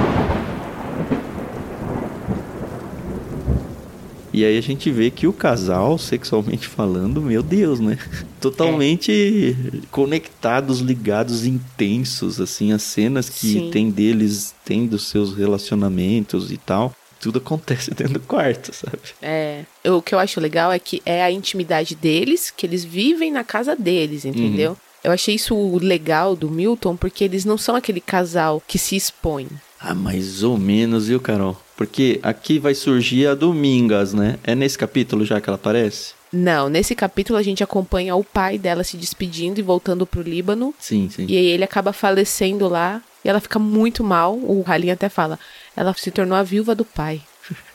E 4.32 4.44
aí 4.44 4.56
a 4.56 4.60
gente 4.62 4.90
vê 4.90 5.10
que 5.10 5.26
o 5.26 5.32
casal, 5.32 5.98
sexualmente 5.98 6.66
falando, 6.66 7.20
meu 7.20 7.42
Deus, 7.42 7.80
né? 7.80 7.98
Totalmente 8.40 9.56
é. 9.74 9.86
conectados, 9.90 10.80
ligados, 10.80 11.44
intensos, 11.44 12.40
assim, 12.40 12.72
as 12.72 12.82
cenas 12.82 13.28
que 13.28 13.52
Sim. 13.52 13.70
tem 13.70 13.90
deles 13.90 14.54
tendo 14.64 14.98
seus 14.98 15.36
relacionamentos 15.36 16.50
e 16.50 16.56
tal. 16.56 16.94
Tudo 17.20 17.38
acontece 17.38 17.90
dentro 17.94 18.14
do 18.14 18.20
quarto, 18.20 18.74
sabe? 18.74 18.98
É. 19.20 19.64
O 19.84 20.00
que 20.00 20.14
eu 20.14 20.18
acho 20.18 20.40
legal 20.40 20.72
é 20.72 20.78
que 20.78 21.02
é 21.04 21.22
a 21.22 21.30
intimidade 21.30 21.94
deles, 21.94 22.50
que 22.50 22.64
eles 22.64 22.84
vivem 22.84 23.30
na 23.30 23.44
casa 23.44 23.76
deles, 23.76 24.24
entendeu? 24.24 24.70
Uhum. 24.70 24.76
Eu 25.04 25.12
achei 25.12 25.34
isso 25.34 25.76
legal 25.78 26.36
do 26.36 26.48
Milton, 26.48 26.96
porque 26.96 27.24
eles 27.24 27.44
não 27.44 27.58
são 27.58 27.74
aquele 27.74 28.00
casal 28.00 28.62
que 28.66 28.78
se 28.78 28.94
expõe. 28.94 29.48
Ah, 29.82 29.94
mais 29.94 30.44
ou 30.44 30.56
menos, 30.56 31.08
viu, 31.08 31.20
Carol? 31.20 31.60
Porque 31.76 32.20
aqui 32.22 32.60
vai 32.60 32.72
surgir 32.72 33.26
a 33.26 33.34
Domingas, 33.34 34.14
né? 34.14 34.38
É 34.44 34.54
nesse 34.54 34.78
capítulo 34.78 35.24
já 35.24 35.40
que 35.40 35.50
ela 35.50 35.56
aparece? 35.56 36.14
Não, 36.32 36.68
nesse 36.68 36.94
capítulo 36.94 37.38
a 37.38 37.42
gente 37.42 37.64
acompanha 37.64 38.14
o 38.14 38.22
pai 38.22 38.56
dela 38.56 38.84
se 38.84 38.96
despedindo 38.96 39.58
e 39.58 39.62
voltando 39.62 40.06
pro 40.06 40.22
Líbano. 40.22 40.72
Sim, 40.78 41.10
sim. 41.10 41.26
E 41.28 41.36
aí 41.36 41.46
ele 41.46 41.64
acaba 41.64 41.92
falecendo 41.92 42.68
lá 42.68 43.02
e 43.24 43.28
ela 43.28 43.40
fica 43.40 43.58
muito 43.58 44.04
mal. 44.04 44.36
O 44.36 44.62
Halim 44.66 44.90
até 44.90 45.08
fala, 45.08 45.38
ela 45.76 45.92
se 45.94 46.10
tornou 46.10 46.38
a 46.38 46.42
viúva 46.44 46.74
do 46.74 46.84
pai. 46.84 47.20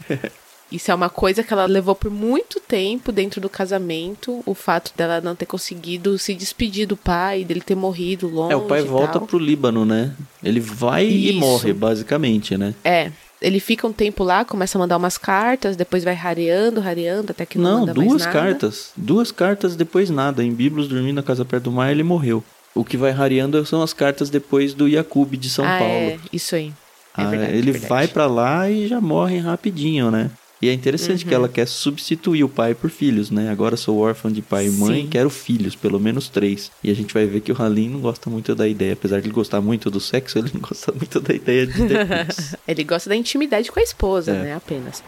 Isso 0.72 0.92
é 0.92 0.96
uma 0.96 1.10
coisa 1.10 1.44
que 1.44 1.54
ela 1.54 1.66
levou 1.66 1.96
por 1.96 2.12
muito 2.12 2.60
tempo 2.60 3.12
dentro 3.12 3.40
do 3.40 3.50
casamento, 3.50 4.42
o 4.46 4.54
fato 4.54 4.92
dela 4.96 5.22
não 5.22 5.36
ter 5.36 5.46
conseguido 5.46 6.18
se 6.18 6.34
despedir 6.34 6.86
do 6.86 6.98
pai, 6.98 7.46
dele 7.46 7.62
ter 7.62 7.76
morrido 7.76 8.28
longe. 8.28 8.54
É, 8.54 8.56
o 8.56 8.62
pai 8.62 8.82
volta 8.82 9.20
pro 9.20 9.40
Líbano, 9.40 9.86
né? 9.86 10.14
Ele 10.44 10.60
vai 10.60 11.06
Isso. 11.06 11.38
e 11.38 11.40
morre, 11.40 11.74
basicamente, 11.74 12.58
né? 12.58 12.74
É. 12.84 13.12
Ele 13.40 13.60
fica 13.60 13.86
um 13.86 13.94
tempo 13.94 14.24
lá, 14.24 14.44
começa 14.44 14.78
a 14.78 14.80
mandar 14.80 14.98
umas 14.98 15.18
cartas, 15.18 15.76
depois 15.76 16.04
vai 16.04 16.16
rareando, 16.16 16.82
rareando, 16.82 17.32
até 17.32 17.46
que 17.46 17.60
não, 17.60 17.86
não 17.86 17.94
duas 17.94 18.26
cartas. 18.26 18.92
Duas 18.98 19.32
cartas, 19.32 19.76
depois 19.76 20.10
nada. 20.10 20.44
Em 20.44 20.52
Biblos, 20.52 20.88
dormindo 20.88 21.18
na 21.18 21.24
casa 21.24 21.46
perto 21.46 21.66
do 21.66 21.72
mar, 21.72 21.92
ele 21.92 22.02
morreu. 22.02 22.44
O 22.74 22.84
que 22.84 22.98
vai 22.98 23.12
rareando 23.12 23.64
são 23.66 23.82
as 23.82 23.94
cartas 23.94 24.30
depois 24.30 24.74
do 24.74 24.88
Yakub 24.88 25.36
de 25.36 25.50
São 25.50 25.64
ah, 25.64 25.78
Paulo. 25.78 25.94
É, 25.94 26.18
isso 26.34 26.56
aí. 26.56 26.74
É 27.16 27.22
ah, 27.22 27.26
verdade, 27.26 27.58
ele 27.58 27.72
é 27.72 27.80
vai 27.80 28.08
para 28.08 28.26
lá 28.26 28.70
e 28.70 28.88
já 28.88 29.00
morre 29.00 29.38
rapidinho, 29.38 30.10
né? 30.10 30.32
E 30.62 30.70
é 30.70 30.74
interessante 30.74 31.24
uhum. 31.24 31.30
que 31.30 31.36
ela 31.36 31.50
quer 31.50 31.68
substituir 31.68 32.44
o 32.44 32.50
pai 32.50 32.74
por 32.74 32.90
filhos, 32.90 33.30
né? 33.30 33.50
Agora 33.50 33.78
sou 33.78 34.00
órfã 34.00 34.32
de 34.32 34.42
pai 34.42 34.68
e 34.68 34.72
mãe, 34.72 35.02
Sim. 35.04 35.08
quero 35.08 35.30
filhos, 35.30 35.76
pelo 35.76 36.00
menos 36.00 36.30
três. 36.30 36.72
E 36.84 36.90
a 36.90 36.96
gente 36.96 37.14
vai 37.14 37.26
ver 37.26 37.42
que 37.42 37.52
o 37.52 37.62
Halim 37.62 37.90
não 37.90 38.00
gosta 38.00 38.30
muito 38.30 38.56
da 38.56 38.68
ideia. 38.68 38.94
Apesar 38.94 39.20
de 39.20 39.28
ele 39.28 39.34
gostar 39.34 39.62
muito 39.62 39.92
do 39.92 40.00
sexo, 40.00 40.40
ele 40.40 40.50
não 40.54 40.62
gosta 40.68 40.92
muito 40.92 41.20
da 41.20 41.34
ideia 41.34 41.68
de 41.68 41.74
ter 41.88 42.08
filhos. 42.08 42.56
ele 42.68 42.84
gosta 42.84 43.10
da 43.10 43.16
intimidade 43.16 43.72
com 43.72 43.80
a 43.80 43.84
esposa, 43.84 44.32
é. 44.32 44.44
né? 44.44 44.56
Apenas. 44.56 45.04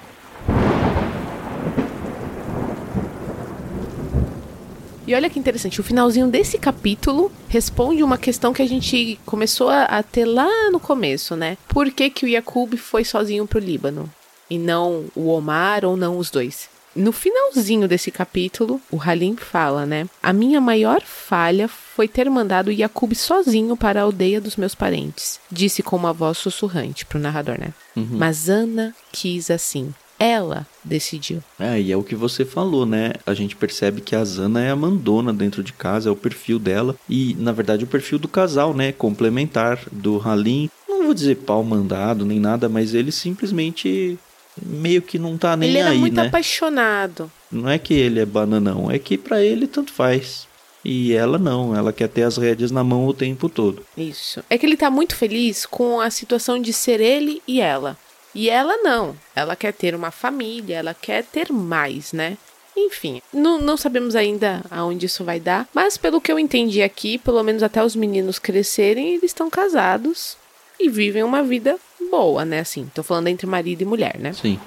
E 5.09 5.15
olha 5.15 5.27
que 5.27 5.39
interessante, 5.39 5.81
o 5.81 5.83
finalzinho 5.83 6.27
desse 6.27 6.59
capítulo 6.59 7.31
responde 7.47 8.03
uma 8.03 8.15
questão 8.15 8.53
que 8.53 8.61
a 8.61 8.67
gente 8.67 9.19
começou 9.25 9.67
a, 9.67 10.03
ter 10.03 10.23
lá 10.23 10.69
no 10.69 10.79
começo, 10.79 11.35
né? 11.35 11.57
Por 11.67 11.89
que, 11.89 12.11
que 12.11 12.27
o 12.27 12.29
Yakub 12.29 12.75
foi 12.77 13.03
sozinho 13.03 13.47
pro 13.47 13.57
Líbano? 13.57 14.07
E 14.49 14.57
não 14.57 15.05
o 15.15 15.27
Omar 15.27 15.85
ou 15.85 15.95
não 15.95 16.17
os 16.17 16.29
dois. 16.31 16.69
No 16.95 17.11
finalzinho 17.11 17.87
desse 17.87 18.09
capítulo, 18.09 18.81
o 18.91 18.99
Halim 18.99 19.35
fala, 19.35 19.85
né? 19.85 20.07
A 20.23 20.33
minha 20.33 20.59
maior 20.59 21.01
falha 21.01 21.67
foi 21.67 22.07
ter 22.07 22.27
mandado 22.29 22.71
Yakub 22.71 23.13
sozinho 23.13 23.77
para 23.77 23.99
a 23.99 24.03
aldeia 24.03 24.41
dos 24.41 24.55
meus 24.55 24.73
parentes, 24.73 25.39
disse 25.51 25.83
com 25.83 25.95
uma 25.95 26.11
voz 26.11 26.39
sussurrante 26.39 27.05
pro 27.05 27.19
narrador, 27.19 27.59
né? 27.59 27.73
Uhum. 27.95 28.07
Mas 28.13 28.49
Ana 28.49 28.93
quis 29.11 29.51
assim. 29.51 29.93
ela 30.19 30.67
decidiu. 30.83 31.41
É, 31.57 31.79
e 31.79 31.91
é 31.91 31.97
o 31.97 32.03
que 32.03 32.15
você 32.15 32.43
falou, 32.43 32.85
né? 32.85 33.13
A 33.25 33.33
gente 33.33 33.55
percebe 33.55 34.01
que 34.01 34.15
a 34.15 34.25
Zana 34.25 34.61
é 34.61 34.69
a 34.69 34.75
mandona 34.75 35.31
dentro 35.31 35.63
de 35.63 35.71
casa, 35.71 36.09
é 36.09 36.11
o 36.11 36.15
perfil 36.15 36.59
dela. 36.59 36.95
E, 37.07 37.35
na 37.39 37.53
verdade, 37.53 37.85
o 37.85 37.87
perfil 37.87 38.19
do 38.19 38.27
casal, 38.27 38.73
né? 38.73 38.91
Complementar 38.91 39.79
do 39.91 40.19
Halim. 40.19 40.69
Não 40.87 41.05
vou 41.05 41.13
dizer 41.13 41.37
pau 41.37 41.63
mandado 41.63 42.25
nem 42.25 42.39
nada, 42.39 42.67
mas 42.67 42.93
ele 42.93 43.11
simplesmente 43.11 44.19
meio 44.65 45.01
que 45.01 45.19
não 45.19 45.37
tá 45.37 45.55
nem 45.55 45.69
ele 45.69 45.79
era 45.79 45.89
aí, 45.91 45.97
muito 45.97 46.15
né? 46.15 46.27
apaixonado. 46.27 47.31
Não 47.51 47.69
é 47.69 47.77
que 47.77 47.93
ele 47.93 48.19
é 48.19 48.25
bananão, 48.25 48.89
é 48.89 48.99
que 48.99 49.17
para 49.17 49.41
ele 49.41 49.67
tanto 49.67 49.91
faz. 49.91 50.47
E 50.83 51.13
ela 51.13 51.37
não, 51.37 51.75
ela 51.75 51.91
quer 51.91 52.07
ter 52.07 52.23
as 52.23 52.37
rédeas 52.37 52.71
na 52.71 52.83
mão 52.83 53.05
o 53.05 53.13
tempo 53.13 53.49
todo. 53.49 53.85
Isso. 53.97 54.43
É 54.49 54.57
que 54.57 54.65
ele 54.65 54.77
tá 54.77 54.89
muito 54.89 55.15
feliz 55.15 55.65
com 55.65 55.99
a 55.99 56.09
situação 56.09 56.59
de 56.59 56.71
ser 56.71 57.01
ele 57.01 57.41
e 57.47 57.59
ela. 57.59 57.97
E 58.33 58.49
ela 58.49 58.77
não. 58.77 59.15
Ela 59.35 59.55
quer 59.55 59.73
ter 59.73 59.93
uma 59.93 60.11
família, 60.11 60.77
ela 60.77 60.93
quer 60.93 61.23
ter 61.23 61.51
mais, 61.51 62.13
né? 62.13 62.37
Enfim, 62.77 63.21
não, 63.33 63.59
não 63.59 63.75
sabemos 63.75 64.15
ainda 64.15 64.63
aonde 64.71 65.05
isso 65.05 65.23
vai 65.23 65.39
dar, 65.39 65.67
mas 65.73 65.97
pelo 65.97 66.21
que 66.21 66.31
eu 66.31 66.39
entendi 66.39 66.81
aqui, 66.81 67.17
pelo 67.17 67.43
menos 67.43 67.61
até 67.61 67.83
os 67.83 67.95
meninos 67.95 68.39
crescerem, 68.39 69.15
eles 69.15 69.31
estão 69.31 69.49
casados 69.49 70.37
e 70.79 70.89
vivem 70.89 71.23
uma 71.23 71.43
vida 71.43 71.77
boa, 72.09 72.45
né? 72.45 72.59
Assim, 72.59 72.89
tô 72.93 73.03
falando 73.03 73.27
entre 73.27 73.45
marido 73.45 73.81
e 73.81 73.85
mulher, 73.85 74.17
né? 74.19 74.33
Sim. 74.33 74.59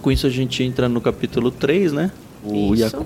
Com 0.00 0.10
isso 0.10 0.26
a 0.26 0.30
gente 0.30 0.62
entra 0.62 0.88
no 0.88 1.00
capítulo 1.00 1.50
3, 1.50 1.92
né? 1.92 2.12
O 2.44 2.74
Isso. 2.74 2.96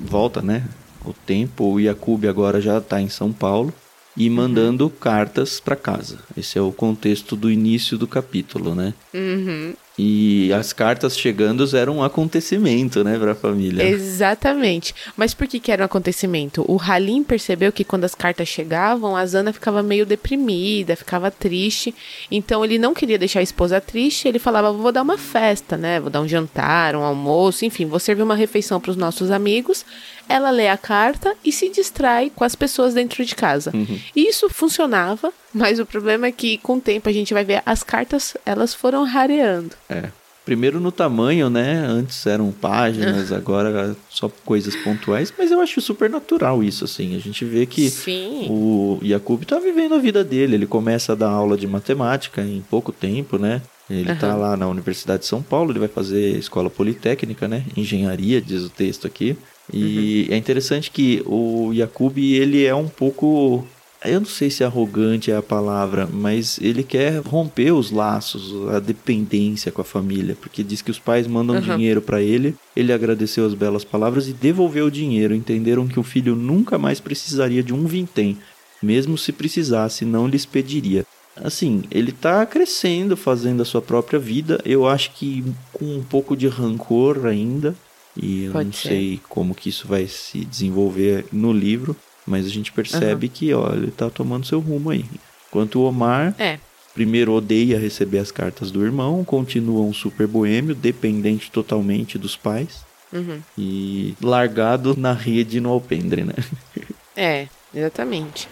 Volta, 0.00 0.40
né? 0.40 0.64
O 1.04 1.12
tempo, 1.12 1.64
o 1.64 1.80
Yakub 1.80 2.24
agora 2.26 2.60
já 2.60 2.80
tá 2.80 3.00
em 3.00 3.08
São 3.08 3.32
Paulo 3.32 3.74
e 4.16 4.30
mandando 4.30 4.88
cartas 4.88 5.60
para 5.60 5.76
casa. 5.76 6.18
Esse 6.36 6.58
é 6.58 6.62
o 6.62 6.72
contexto 6.72 7.36
do 7.36 7.50
início 7.50 7.98
do 7.98 8.06
capítulo, 8.06 8.74
né? 8.74 8.94
Uhum. 9.12 9.74
E 9.98 10.52
as 10.52 10.72
cartas 10.74 11.18
chegando 11.18 11.66
eram 11.74 11.96
um 11.96 12.02
acontecimento, 12.02 13.02
né, 13.02 13.18
pra 13.18 13.34
família. 13.34 13.82
Exatamente. 13.82 14.94
Mas 15.16 15.32
por 15.32 15.46
que, 15.46 15.58
que 15.58 15.72
era 15.72 15.82
um 15.82 15.86
acontecimento? 15.86 16.64
O 16.68 16.78
Halim 16.78 17.24
percebeu 17.24 17.72
que 17.72 17.82
quando 17.82 18.04
as 18.04 18.14
cartas 18.14 18.46
chegavam, 18.46 19.16
a 19.16 19.24
Zana 19.24 19.52
ficava 19.54 19.82
meio 19.82 20.04
deprimida, 20.04 20.96
ficava 20.96 21.30
triste. 21.30 21.94
Então 22.30 22.62
ele 22.62 22.78
não 22.78 22.92
queria 22.92 23.18
deixar 23.18 23.40
a 23.40 23.42
esposa 23.42 23.80
triste. 23.80 24.28
Ele 24.28 24.38
falava: 24.38 24.70
vou 24.70 24.92
dar 24.92 25.02
uma 25.02 25.16
festa, 25.16 25.76
né? 25.78 25.98
Vou 25.98 26.10
dar 26.10 26.20
um 26.20 26.28
jantar, 26.28 26.94
um 26.94 27.02
almoço, 27.02 27.64
enfim, 27.64 27.86
vou 27.86 27.98
servir 27.98 28.22
uma 28.22 28.34
refeição 28.34 28.78
para 28.78 28.90
os 28.90 28.96
nossos 28.96 29.30
amigos. 29.30 29.84
Ela 30.28 30.50
lê 30.50 30.68
a 30.68 30.76
carta 30.76 31.34
e 31.44 31.52
se 31.52 31.70
distrai 31.70 32.30
com 32.34 32.44
as 32.44 32.54
pessoas 32.54 32.92
dentro 32.92 33.24
de 33.24 33.34
casa. 33.34 33.72
E 34.14 34.28
isso 34.28 34.48
funcionava, 34.50 35.32
mas 35.56 35.78
o 35.80 35.86
problema 35.86 36.26
é 36.26 36.32
que 36.32 36.58
com 36.58 36.74
o 36.74 36.80
tempo 36.80 37.08
a 37.08 37.12
gente 37.12 37.32
vai 37.32 37.44
ver 37.44 37.62
as 37.64 37.82
cartas, 37.82 38.36
elas 38.44 38.74
foram 38.74 39.04
rareando. 39.04 39.70
É. 39.88 40.10
Primeiro 40.44 40.78
no 40.78 40.92
tamanho, 40.92 41.50
né? 41.50 41.84
Antes 41.88 42.24
eram 42.24 42.52
páginas, 42.52 43.32
agora 43.32 43.96
só 44.08 44.28
coisas 44.44 44.76
pontuais. 44.76 45.32
Mas 45.36 45.50
eu 45.50 45.60
acho 45.60 45.80
super 45.80 46.08
natural 46.08 46.62
isso, 46.62 46.84
assim. 46.84 47.16
A 47.16 47.18
gente 47.18 47.44
vê 47.44 47.66
que 47.66 47.90
Sim. 47.90 48.46
o 48.48 49.00
Yakub 49.02 49.42
tá 49.44 49.58
vivendo 49.58 49.96
a 49.96 49.98
vida 49.98 50.22
dele. 50.22 50.54
Ele 50.54 50.66
começa 50.66 51.12
a 51.12 51.16
dar 51.16 51.30
aula 51.30 51.56
de 51.56 51.66
matemática 51.66 52.42
em 52.42 52.60
pouco 52.70 52.92
tempo, 52.92 53.38
né? 53.38 53.60
Ele 53.90 54.14
tá 54.14 54.28
Aham. 54.28 54.36
lá 54.36 54.56
na 54.56 54.68
Universidade 54.68 55.22
de 55.22 55.26
São 55.26 55.42
Paulo, 55.42 55.72
ele 55.72 55.78
vai 55.78 55.88
fazer 55.88 56.36
escola 56.36 56.68
politécnica, 56.68 57.48
né? 57.48 57.64
Engenharia, 57.76 58.40
diz 58.40 58.62
o 58.62 58.68
texto 58.68 59.06
aqui. 59.06 59.36
E 59.72 60.28
é 60.30 60.36
interessante 60.36 60.90
que 60.90 61.22
o 61.26 61.72
Yakub, 61.72 62.18
ele 62.18 62.64
é 62.64 62.74
um 62.74 62.88
pouco 62.88 63.66
eu 64.08 64.20
não 64.20 64.26
sei 64.26 64.50
se 64.50 64.62
arrogante 64.64 65.30
é 65.30 65.36
a 65.36 65.42
palavra, 65.42 66.08
mas 66.12 66.58
ele 66.60 66.82
quer 66.82 67.20
romper 67.24 67.72
os 67.72 67.90
laços, 67.90 68.52
a 68.70 68.78
dependência 68.80 69.70
com 69.72 69.80
a 69.80 69.84
família, 69.84 70.36
porque 70.40 70.62
diz 70.62 70.82
que 70.82 70.90
os 70.90 70.98
pais 70.98 71.26
mandam 71.26 71.56
Uhum. 71.56 71.62
dinheiro 71.62 72.00
pra 72.02 72.20
ele, 72.22 72.54
ele 72.74 72.92
agradeceu 72.92 73.44
as 73.46 73.54
belas 73.54 73.84
palavras 73.84 74.28
e 74.28 74.32
devolveu 74.32 74.86
o 74.86 74.90
dinheiro. 74.90 75.34
Entenderam 75.34 75.86
que 75.86 75.98
o 76.00 76.02
filho 76.02 76.34
nunca 76.34 76.78
mais 76.78 77.00
precisaria 77.00 77.62
de 77.62 77.72
um 77.74 77.86
vintém, 77.86 78.38
mesmo 78.82 79.16
se 79.16 79.32
precisasse, 79.32 80.04
não 80.04 80.26
lhes 80.26 80.44
pediria. 80.46 81.04
Assim, 81.36 81.82
ele 81.90 82.12
tá 82.12 82.46
crescendo, 82.46 83.16
fazendo 83.16 83.60
a 83.60 83.64
sua 83.66 83.82
própria 83.82 84.18
vida. 84.18 84.58
Eu 84.64 84.86
acho 84.86 85.10
que 85.12 85.44
com 85.72 85.84
um 85.84 86.02
pouco 86.02 86.34
de 86.34 86.48
rancor 86.48 87.26
ainda. 87.26 87.74
E 88.16 88.44
eu 88.44 88.52
Pode 88.52 88.64
não 88.66 88.72
ser. 88.72 88.88
sei 88.88 89.20
como 89.28 89.54
que 89.54 89.68
isso 89.68 89.86
vai 89.86 90.06
se 90.06 90.42
desenvolver 90.46 91.26
no 91.30 91.52
livro. 91.52 91.94
Mas 92.26 92.44
a 92.44 92.48
gente 92.48 92.72
percebe 92.72 93.28
que, 93.28 93.52
ó, 93.54 93.72
ele 93.72 93.90
tá 93.90 94.10
tomando 94.10 94.46
seu 94.46 94.58
rumo 94.58 94.90
aí. 94.90 95.04
Enquanto 95.48 95.76
o 95.80 95.84
Omar, 95.84 96.34
É. 96.38 96.58
primeiro 96.92 97.32
odeia 97.32 97.78
receber 97.78 98.18
as 98.18 98.32
cartas 98.32 98.70
do 98.70 98.84
irmão, 98.84 99.24
continua 99.24 99.82
um 99.82 99.92
super 99.94 100.26
boêmio, 100.26 100.74
dependente 100.74 101.50
totalmente 101.50 102.18
dos 102.18 102.34
pais. 102.36 102.84
Uhum. 103.12 103.40
E 103.56 104.14
largado 104.20 104.96
na 104.98 105.12
rede 105.12 105.60
no 105.60 105.70
alpendre, 105.70 106.24
né? 106.24 106.34
É, 107.18 107.48
exatamente. 107.74 108.46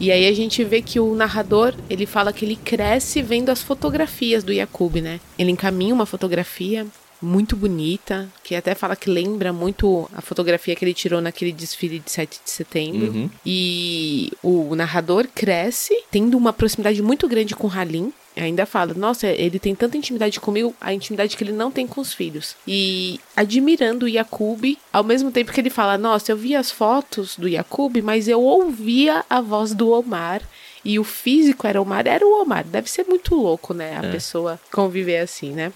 E 0.00 0.12
aí 0.12 0.28
a 0.28 0.32
gente 0.32 0.62
vê 0.62 0.80
que 0.80 1.00
o 1.00 1.14
narrador, 1.14 1.74
ele 1.90 2.06
fala 2.06 2.32
que 2.32 2.44
ele 2.44 2.54
cresce 2.54 3.20
vendo 3.20 3.48
as 3.48 3.62
fotografias 3.62 4.44
do 4.44 4.52
Yakub, 4.52 4.96
né? 4.96 5.18
Ele 5.38 5.50
encaminha 5.50 5.92
uma 5.94 6.06
fotografia 6.06 6.86
muito 7.20 7.56
bonita, 7.56 8.28
que 8.42 8.54
até 8.54 8.74
fala 8.74 8.94
que 8.96 9.10
lembra 9.10 9.52
muito 9.52 10.08
a 10.14 10.20
fotografia 10.20 10.74
que 10.76 10.84
ele 10.84 10.94
tirou 10.94 11.20
naquele 11.20 11.52
desfile 11.52 11.98
de 11.98 12.10
7 12.10 12.40
de 12.44 12.50
setembro. 12.50 13.12
Uhum. 13.12 13.30
E 13.44 14.32
o 14.42 14.74
narrador 14.74 15.26
cresce, 15.34 15.94
tendo 16.10 16.36
uma 16.36 16.52
proximidade 16.52 17.02
muito 17.02 17.26
grande 17.28 17.54
com 17.54 17.68
Halim. 17.68 18.12
Ainda 18.36 18.64
fala, 18.66 18.94
nossa, 18.94 19.26
ele 19.26 19.58
tem 19.58 19.74
tanta 19.74 19.96
intimidade 19.96 20.38
comigo, 20.38 20.72
a 20.80 20.94
intimidade 20.94 21.36
que 21.36 21.42
ele 21.42 21.50
não 21.50 21.72
tem 21.72 21.88
com 21.88 22.00
os 22.00 22.14
filhos. 22.14 22.54
E 22.68 23.18
admirando 23.34 24.06
o 24.06 24.08
Yakub, 24.08 24.78
ao 24.92 25.02
mesmo 25.02 25.32
tempo 25.32 25.50
que 25.52 25.60
ele 25.60 25.70
fala, 25.70 25.98
nossa, 25.98 26.30
eu 26.30 26.36
vi 26.36 26.54
as 26.54 26.70
fotos 26.70 27.34
do 27.36 27.48
Yakub, 27.48 27.96
mas 28.00 28.28
eu 28.28 28.40
ouvia 28.40 29.24
a 29.28 29.40
voz 29.40 29.74
do 29.74 29.90
Omar. 29.90 30.40
E 30.84 31.00
o 31.00 31.04
físico 31.04 31.66
era 31.66 31.80
o 31.80 31.82
Omar, 31.82 32.06
era 32.06 32.24
o 32.24 32.40
Omar. 32.40 32.64
Deve 32.64 32.88
ser 32.88 33.04
muito 33.08 33.34
louco, 33.34 33.74
né? 33.74 33.98
A 34.00 34.06
É. 34.06 34.12
pessoa 34.12 34.60
conviver 34.70 35.18
assim, 35.18 35.50
né? 35.50 35.72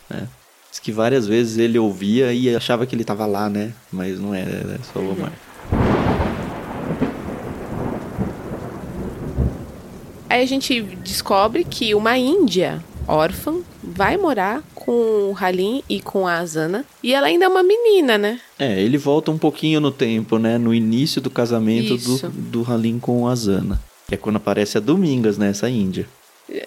Diz 0.73 0.79
que 0.79 0.91
várias 0.91 1.27
vezes 1.27 1.59
ele 1.59 1.79
ouvia 1.79 2.33
e 2.33 2.57
achava 2.57 2.87
que 2.87 2.97
ele 2.97 3.05
tava 3.05 3.27
lá, 3.27 3.47
né? 3.51 3.75
Mas 3.93 4.19
não 4.19 4.35
era, 4.35 4.51
era 4.51 4.81
só 4.91 5.01
o 5.01 5.13
Omar. 5.13 5.31
Aí 10.31 10.43
a 10.43 10.47
gente 10.47 10.81
descobre 10.81 11.63
que 11.63 11.95
uma 11.95 12.17
índia 12.17 12.83
órfã 13.07 13.57
vai 13.83 14.17
morar 14.17 14.63
com 14.75 14.93
o 15.31 15.37
Halim 15.39 15.83
e 15.91 16.01
com 16.01 16.27
a 16.27 16.39
Azana. 16.39 16.87
E 17.03 17.13
ela 17.13 17.27
ainda 17.27 17.45
é 17.45 17.49
uma 17.49 17.63
menina, 17.63 18.17
né? 18.17 18.41
É, 18.59 18.81
ele 18.81 18.97
volta 18.97 19.31
um 19.31 19.37
pouquinho 19.37 19.79
no 19.79 19.91
tempo, 19.91 20.39
né? 20.39 20.57
No 20.57 20.73
início 20.73 21.21
do 21.21 21.29
casamento 21.29 21.97
Isso. 21.97 22.31
do, 22.31 22.63
do 22.63 22.73
Halim 22.73 22.99
com 22.99 23.29
a 23.29 23.35
Zana. 23.35 23.79
Que 24.09 24.15
é 24.15 24.17
quando 24.17 24.37
aparece 24.37 24.79
a 24.79 24.81
Domingas, 24.81 25.37
né? 25.37 25.51
Essa 25.51 25.69
índia. 25.69 26.09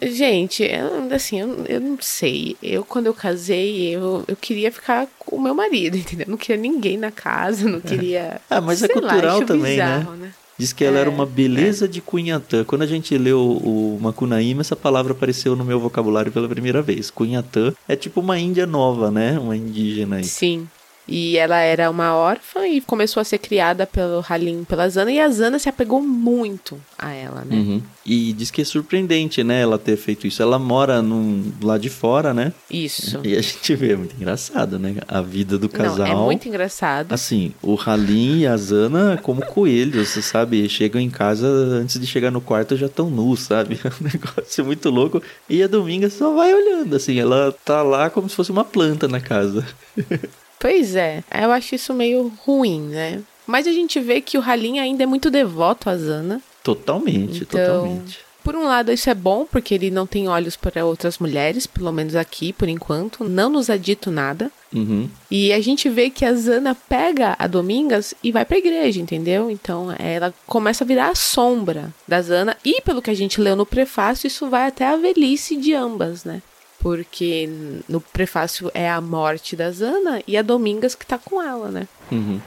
Gente, 0.02 0.64
eu, 0.64 1.14
assim, 1.14 1.40
eu, 1.40 1.66
eu 1.68 1.80
não 1.80 1.98
sei. 2.02 2.56
Eu, 2.62 2.84
quando 2.84 3.08
eu 3.08 3.14
casei, 3.14 3.96
eu, 3.96 4.24
eu 4.28 4.36
queria 4.36 4.72
ficar 4.72 5.08
com 5.20 5.36
o 5.36 5.42
meu 5.42 5.54
marido, 5.54 5.98
entendeu? 5.98 6.26
Eu 6.28 6.32
não 6.32 6.38
queria 6.38 6.62
ninguém 6.62 6.98
na 6.98 7.12
casa, 7.12 7.70
não 7.70 7.80
queria. 7.80 8.42
Ah, 8.50 8.62
mas 8.62 8.82
é 8.82 8.88
sei 8.88 8.96
lá, 8.96 9.02
cultural 9.02 9.38
acho 9.38 9.46
também, 9.46 9.72
bizarro, 9.72 10.16
né? 10.16 10.32
Diz 10.58 10.72
que 10.72 10.86
ela 10.86 10.98
É, 10.98 11.02
era 11.02 11.10
uma 11.10 11.26
beleza 11.26 11.86
de 11.86 12.00
Cunhatã. 12.00 12.64
Quando 12.64 12.84
a 12.84 12.88
gente 12.88 13.18
leu 13.18 13.42
o 13.42 14.00
Macunaíma, 14.02 14.62
essa 14.62 14.76
palavra 14.76 15.12
apareceu 15.12 15.54
no 15.54 15.66
meu 15.66 15.80
vocabulário 15.82 16.32
pela 16.32 16.48
primeira 16.48 16.82
vez. 16.82 17.12
Cunhatã 17.12 17.74
é 17.88 17.96
tipo 17.96 18.22
uma 18.22 18.40
índia 18.40 18.66
nova, 18.66 19.12
né? 19.12 19.38
Uma 19.38 19.58
indígena 19.58 20.16
aí. 20.18 20.24
Sim. 20.24 20.66
E 21.08 21.38
ela 21.38 21.60
era 21.60 21.90
uma 21.90 22.16
órfã 22.16 22.68
e 22.68 22.82
começou 22.82 23.22
a 23.22 23.24
ser 23.24 23.38
criada 23.38 23.86
pelo 23.86 24.24
Halim 24.28 24.64
pela 24.64 24.90
Zana. 24.90 25.12
E 25.12 25.20
a 25.20 25.30
Zana 25.30 25.60
se 25.60 25.70
apegou 25.70 26.02
muito 26.02 26.80
a 26.98 27.12
ela, 27.12 27.44
né? 27.46 27.56
Uhum. 27.56 27.82
E 28.06 28.34
diz 28.34 28.52
que 28.52 28.62
é 28.62 28.66
surpreendente, 28.66 29.44
né, 29.44 29.62
ela 29.62 29.78
ter 29.78 29.98
feito 29.98 30.28
isso. 30.28 30.42
Ela 30.42 30.60
mora 30.60 31.02
num, 31.02 31.52
lá 31.62 31.78
de 31.78 31.90
fora, 31.90 32.34
né? 32.34 32.54
Isso. 32.70 33.20
E 33.24 33.36
a 33.36 33.42
gente 33.42 33.76
vê, 33.76 33.94
é 33.94 33.96
muito 33.96 34.16
engraçado, 34.16 34.80
né? 34.80 34.96
A 35.08 35.22
vida 35.22 35.58
do 35.58 35.70
casal. 35.70 36.08
Não, 36.08 36.22
é 36.22 36.26
muito 36.26 36.48
engraçado. 36.48 37.12
Assim, 37.12 37.54
o 37.62 37.80
Halim 37.80 38.40
e 38.40 38.48
a 38.48 38.58
Zana 38.58 39.20
como 39.22 39.46
coelhos, 39.46 40.10
você 40.10 40.22
sabe? 40.24 40.68
Chegam 40.70 41.02
em 41.02 41.10
casa, 41.10 41.48
antes 41.48 42.00
de 42.00 42.08
chegar 42.08 42.32
no 42.32 42.42
quarto 42.42 42.76
já 42.76 42.88
estão 42.88 43.10
nus, 43.10 43.42
sabe? 43.42 43.80
É 43.86 43.88
um 43.88 44.04
negócio 44.04 44.66
muito 44.66 44.90
louco. 44.90 45.22
E 45.48 45.62
a 45.62 45.68
Dominga 45.68 46.10
só 46.10 46.34
vai 46.34 46.54
olhando, 46.54 46.96
assim, 46.96 47.20
ela 47.20 47.54
tá 47.64 47.84
lá 47.84 48.10
como 48.10 48.28
se 48.28 48.36
fosse 48.36 48.52
uma 48.52 48.64
planta 48.64 49.08
na 49.08 49.20
casa. 49.20 49.66
Pois 50.66 50.96
é, 50.96 51.24
eu 51.32 51.52
acho 51.52 51.76
isso 51.76 51.94
meio 51.94 52.34
ruim, 52.44 52.82
né? 52.82 53.22
Mas 53.46 53.68
a 53.68 53.72
gente 53.72 54.00
vê 54.00 54.20
que 54.20 54.36
o 54.36 54.42
Halim 54.42 54.80
ainda 54.80 55.04
é 55.04 55.06
muito 55.06 55.30
devoto 55.30 55.92
a 55.92 55.96
Zana. 55.96 56.42
Totalmente, 56.64 57.44
Então, 57.44 57.84
totalmente. 57.84 58.20
Por 58.44 58.56
um 58.56 58.64
lado, 58.64 58.92
isso 58.92 59.08
é 59.08 59.14
bom, 59.14 59.46
porque 59.46 59.76
ele 59.76 59.92
não 59.92 60.08
tem 60.08 60.28
olhos 60.28 60.56
para 60.56 60.84
outras 60.84 61.20
mulheres, 61.20 61.68
pelo 61.68 61.92
menos 61.92 62.16
aqui, 62.16 62.52
por 62.52 62.68
enquanto. 62.68 63.24
Não 63.24 63.48
nos 63.48 63.70
é 63.70 63.78
dito 63.78 64.10
nada. 64.10 64.52
Uhum. 64.74 65.08
E 65.30 65.54
a 65.54 65.62
gente 65.62 65.88
vê 65.88 66.10
que 66.10 66.26
a 66.26 66.34
Zana 66.34 66.74
pega 66.74 67.36
a 67.38 67.46
Domingas 67.46 68.16
e 68.24 68.32
vai 68.32 68.44
pra 68.44 68.58
igreja, 68.58 69.00
entendeu? 69.00 69.52
Então 69.52 69.94
ela 70.00 70.34
começa 70.48 70.84
a 70.84 70.88
virar 70.88 71.10
a 71.10 71.16
sombra 71.16 71.94
da 72.08 72.20
Zana. 72.24 72.58
E 72.66 72.82
pelo 72.82 73.04
que 73.04 73.12
a 73.12 73.16
gente 73.16 73.40
leu 73.40 73.56
no 73.56 73.68
prefácio, 73.68 74.26
isso 74.26 74.50
vai 74.50 74.68
até 74.68 74.88
a 74.88 74.98
velhice 74.98 75.56
de 75.56 75.76
ambas, 75.76 76.24
né? 76.24 76.42
Porque 76.86 77.50
no 77.90 78.00
prefácio 78.00 78.70
é 78.72 78.88
a 78.88 79.02
morte 79.02 79.56
da 79.56 79.72
Zana 79.72 80.22
e 80.28 80.38
a 80.38 80.44
Domingas 80.44 80.94
que 80.94 81.04
tá 81.04 81.18
com 81.18 81.42
ela, 81.42 81.72
né? 81.72 81.88
Uhum. 82.12 82.40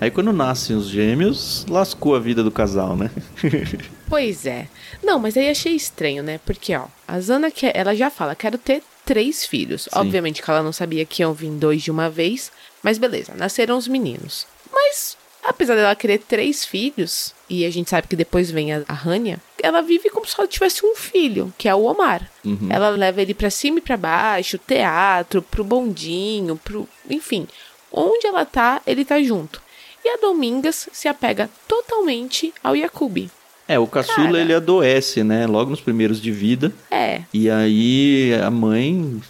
Aí 0.00 0.10
quando 0.10 0.32
nascem 0.32 0.74
os 0.74 0.88
gêmeos, 0.88 1.66
lascou 1.68 2.16
a 2.16 2.18
vida 2.18 2.42
do 2.42 2.50
casal, 2.50 2.96
né? 2.96 3.10
Pois 4.08 4.46
é. 4.46 4.66
Não, 5.04 5.18
mas 5.18 5.36
aí 5.36 5.50
achei 5.50 5.74
estranho, 5.74 6.22
né? 6.22 6.40
Porque, 6.46 6.74
ó, 6.74 6.86
a 7.06 7.20
Zana, 7.20 7.50
quer, 7.50 7.76
ela 7.76 7.94
já 7.94 8.08
fala, 8.08 8.34
quero 8.34 8.56
ter 8.56 8.82
três 9.04 9.44
filhos. 9.44 9.82
Sim. 9.82 9.90
Obviamente 9.92 10.42
que 10.42 10.50
ela 10.50 10.62
não 10.62 10.72
sabia 10.72 11.04
que 11.04 11.20
iam 11.20 11.34
vir 11.34 11.50
dois 11.50 11.82
de 11.82 11.90
uma 11.90 12.08
vez, 12.08 12.50
mas 12.82 12.96
beleza, 12.96 13.34
nasceram 13.36 13.76
os 13.76 13.86
meninos. 13.86 14.46
Mas, 14.72 15.17
apesar 15.44 15.74
dela 15.74 15.94
querer 15.94 16.18
três 16.18 16.64
filhos, 16.64 17.34
e 17.48 17.64
a 17.64 17.70
gente 17.70 17.90
sabe 17.90 18.06
que 18.08 18.16
depois 18.16 18.50
vem 18.50 18.72
a, 18.72 18.82
a 18.86 18.92
Rania, 18.92 19.38
ela 19.62 19.80
vive 19.80 20.10
como 20.10 20.26
se 20.26 20.34
ela 20.38 20.46
tivesse 20.46 20.84
um 20.84 20.94
filho, 20.94 21.52
que 21.56 21.68
é 21.68 21.74
o 21.74 21.84
Omar. 21.84 22.30
Uhum. 22.44 22.68
Ela 22.70 22.90
leva 22.90 23.22
ele 23.22 23.34
pra 23.34 23.50
cima 23.50 23.78
e 23.78 23.82
pra 23.82 23.96
baixo, 23.96 24.58
teatro, 24.58 25.42
pro 25.42 25.64
bondinho, 25.64 26.56
pro. 26.56 26.88
Enfim, 27.08 27.46
onde 27.92 28.26
ela 28.26 28.44
tá, 28.44 28.80
ele 28.86 29.04
tá 29.04 29.20
junto. 29.22 29.60
E 30.04 30.08
a 30.08 30.16
Domingas 30.18 30.88
se 30.92 31.08
apega 31.08 31.50
totalmente 31.66 32.52
ao 32.62 32.76
Yakubi. 32.76 33.30
É, 33.66 33.78
o 33.78 33.86
caçula 33.86 34.28
Cara. 34.28 34.40
ele 34.40 34.54
adoece, 34.54 35.22
né? 35.22 35.46
Logo 35.46 35.70
nos 35.70 35.80
primeiros 35.80 36.22
de 36.22 36.30
vida. 36.32 36.72
É, 36.90 37.22
E 37.34 37.50
aí 37.50 38.32
a 38.42 38.50
mãe 38.50 39.20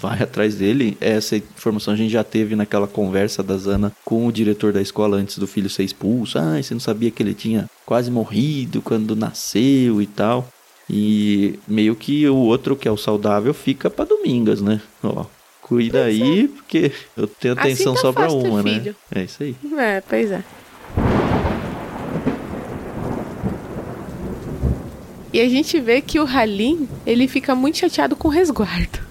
vai 0.00 0.22
atrás 0.22 0.54
dele. 0.56 0.96
Essa 1.00 1.36
informação 1.36 1.94
a 1.94 1.96
gente 1.96 2.10
já 2.10 2.22
teve 2.24 2.54
naquela 2.54 2.86
conversa 2.86 3.42
da 3.42 3.56
Zana 3.56 3.92
com 4.04 4.26
o 4.26 4.32
diretor 4.32 4.72
da 4.72 4.80
escola 4.82 5.16
antes 5.16 5.38
do 5.38 5.46
filho 5.46 5.70
ser 5.70 5.84
expulso. 5.84 6.38
Ah, 6.38 6.60
você 6.62 6.74
não 6.74 6.80
sabia 6.80 7.10
que 7.10 7.22
ele 7.22 7.34
tinha 7.34 7.68
quase 7.84 8.10
morrido 8.10 8.82
quando 8.82 9.16
nasceu 9.16 10.00
e 10.02 10.06
tal. 10.06 10.48
E 10.88 11.58
meio 11.66 11.96
que 11.96 12.28
o 12.28 12.36
outro, 12.36 12.76
que 12.76 12.86
é 12.86 12.90
o 12.90 12.96
saudável, 12.96 13.52
fica 13.52 13.90
pra 13.90 14.04
Domingas, 14.04 14.60
né? 14.60 14.80
Ó, 15.02 15.24
cuida 15.60 16.04
aí, 16.04 16.46
porque 16.46 16.92
eu 17.16 17.26
tenho 17.26 17.54
Assim 17.54 17.72
atenção 17.72 17.94
tá 17.94 18.00
só 18.00 18.12
ter 18.12 18.28
uma, 18.28 18.62
né? 18.62 18.72
filho. 18.74 18.96
É 19.10 19.24
isso 19.24 19.42
aí. 19.42 19.56
é, 19.78 20.00
pois 20.00 20.30
é. 20.30 20.44
E 25.32 25.40
a 25.40 25.48
gente 25.48 25.78
vê 25.80 26.00
que 26.00 26.18
o 26.20 26.24
Halim, 26.24 26.88
ele 27.04 27.26
fica 27.28 27.54
muito 27.54 27.78
chateado 27.78 28.14
com 28.16 28.28
o 28.28 28.30
resguardo. 28.30 29.05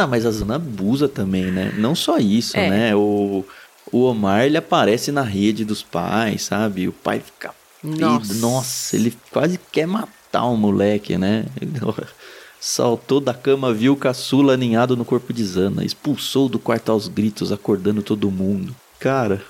Não, 0.00 0.08
mas 0.08 0.24
a 0.24 0.30
Zana 0.30 0.56
abusa 0.56 1.08
também, 1.08 1.50
né? 1.50 1.72
Não 1.76 1.94
só 1.94 2.18
isso, 2.18 2.56
É. 2.56 2.68
né? 2.70 2.94
O, 2.96 3.44
o 3.92 4.04
Omar, 4.04 4.44
ele 4.44 4.56
aparece 4.56 5.12
na 5.12 5.22
rede 5.22 5.64
dos 5.64 5.82
pais, 5.82 6.42
sabe? 6.42 6.88
O 6.88 6.92
pai 6.92 7.20
fica... 7.20 7.52
Nossa. 7.82 8.32
E, 8.32 8.36
nossa, 8.36 8.96
ele 8.96 9.16
quase 9.30 9.58
quer 9.72 9.86
matar 9.86 10.44
o 10.44 10.56
moleque, 10.56 11.16
né? 11.16 11.46
Ele 11.60 11.72
saltou 12.60 13.20
da 13.20 13.32
cama, 13.34 13.72
viu 13.72 13.94
o 13.94 13.96
caçula 13.96 14.52
aninhado 14.54 14.96
no 14.96 15.04
corpo 15.04 15.32
de 15.32 15.44
Zana, 15.44 15.84
expulsou 15.84 16.48
do 16.48 16.58
quarto 16.58 16.92
aos 16.92 17.08
gritos, 17.08 17.50
acordando 17.52 18.02
todo 18.02 18.30
mundo. 18.30 18.74
Cara, 18.98 19.42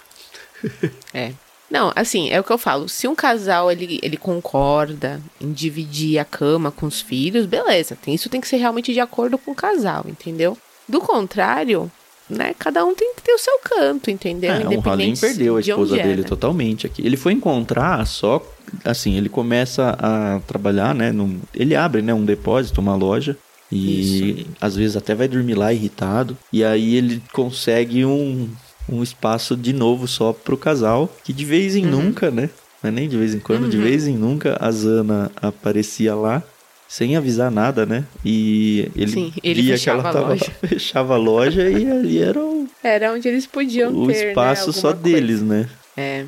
É. 1.12 1.32
Não, 1.70 1.92
assim, 1.94 2.28
é 2.30 2.40
o 2.40 2.44
que 2.44 2.50
eu 2.52 2.58
falo. 2.58 2.88
Se 2.88 3.06
um 3.06 3.14
casal 3.14 3.70
ele, 3.70 4.00
ele 4.02 4.16
concorda 4.16 5.20
em 5.40 5.52
dividir 5.52 6.18
a 6.18 6.24
cama 6.24 6.70
com 6.70 6.86
os 6.86 7.00
filhos, 7.00 7.46
beleza. 7.46 7.96
Tem, 8.00 8.12
isso 8.14 8.28
tem 8.28 8.40
que 8.40 8.48
ser 8.48 8.56
realmente 8.56 8.92
de 8.92 8.98
acordo 9.00 9.38
com 9.38 9.52
o 9.52 9.54
casal, 9.54 10.04
entendeu? 10.08 10.58
Do 10.88 11.00
contrário, 11.00 11.90
né? 12.28 12.54
Cada 12.58 12.84
um 12.84 12.92
tem 12.94 13.14
que 13.14 13.22
ter 13.22 13.32
o 13.32 13.38
seu 13.38 13.58
canto, 13.62 14.10
entendeu? 14.10 14.50
é, 14.52 14.58
o 14.76 14.88
Halim 14.88 15.14
perdeu 15.16 15.56
a 15.56 15.60
de 15.60 15.70
esposa 15.70 15.96
é, 15.96 16.02
dele 16.02 16.22
né? 16.22 16.28
totalmente 16.28 16.86
aqui. 16.86 17.06
Ele 17.06 17.16
foi 17.16 17.32
encontrar 17.34 18.04
só, 18.04 18.44
assim, 18.84 19.16
ele 19.16 19.28
começa 19.28 19.96
a 20.00 20.40
trabalhar, 20.48 20.92
né? 20.92 21.12
num- 21.12 21.40
ele 21.54 21.76
abre, 21.76 22.02
né, 22.02 22.12
um 22.12 22.24
depósito, 22.24 22.80
uma 22.80 22.96
loja. 22.96 23.36
E 23.72 24.48
às 24.60 24.74
vezes 24.74 24.96
até 24.96 25.14
vai 25.14 25.28
dormir 25.28 25.54
lá 25.54 25.72
irritado. 25.72 26.36
E 26.52 26.64
aí 26.64 26.96
ele 26.96 27.22
consegue 27.32 28.04
um, 28.04 28.48
um 28.90 29.02
espaço 29.02 29.56
de 29.56 29.72
novo 29.72 30.08
só 30.08 30.32
pro 30.32 30.56
casal. 30.56 31.14
Que 31.24 31.32
de 31.32 31.44
vez 31.44 31.74
Uhum. 31.74 31.80
em 31.80 31.86
nunca, 31.86 32.30
né? 32.30 32.50
Não 32.82 32.88
é 32.88 32.90
nem 32.90 33.08
de 33.08 33.16
vez 33.16 33.34
em 33.34 33.38
quando, 33.40 33.68
de 33.68 33.76
vez 33.76 34.06
em 34.06 34.16
nunca 34.16 34.56
a 34.60 34.70
Zana 34.70 35.30
aparecia 35.36 36.14
lá. 36.14 36.42
Sem 36.88 37.16
avisar 37.16 37.52
nada, 37.52 37.86
né? 37.86 38.04
E 38.24 38.90
ele, 38.96 39.12
Sim, 39.12 39.32
ele 39.44 39.62
via 39.62 39.78
que 39.78 39.88
ela 39.88 40.00
a 40.08 40.12
tava 40.12 40.28
loja. 40.30 40.50
fechava 40.66 41.14
a 41.14 41.16
loja 41.16 41.70
e 41.70 41.88
ali 41.88 42.18
era 42.18 42.40
o, 42.40 42.66
Era 42.82 43.12
onde 43.12 43.28
eles 43.28 43.46
podiam 43.46 43.94
o 43.96 44.08
ter, 44.08 44.30
espaço 44.30 44.66
né, 44.68 44.72
só 44.72 44.88
coisa. 44.92 44.96
deles, 45.00 45.40
né? 45.40 45.68
É. 45.96 46.24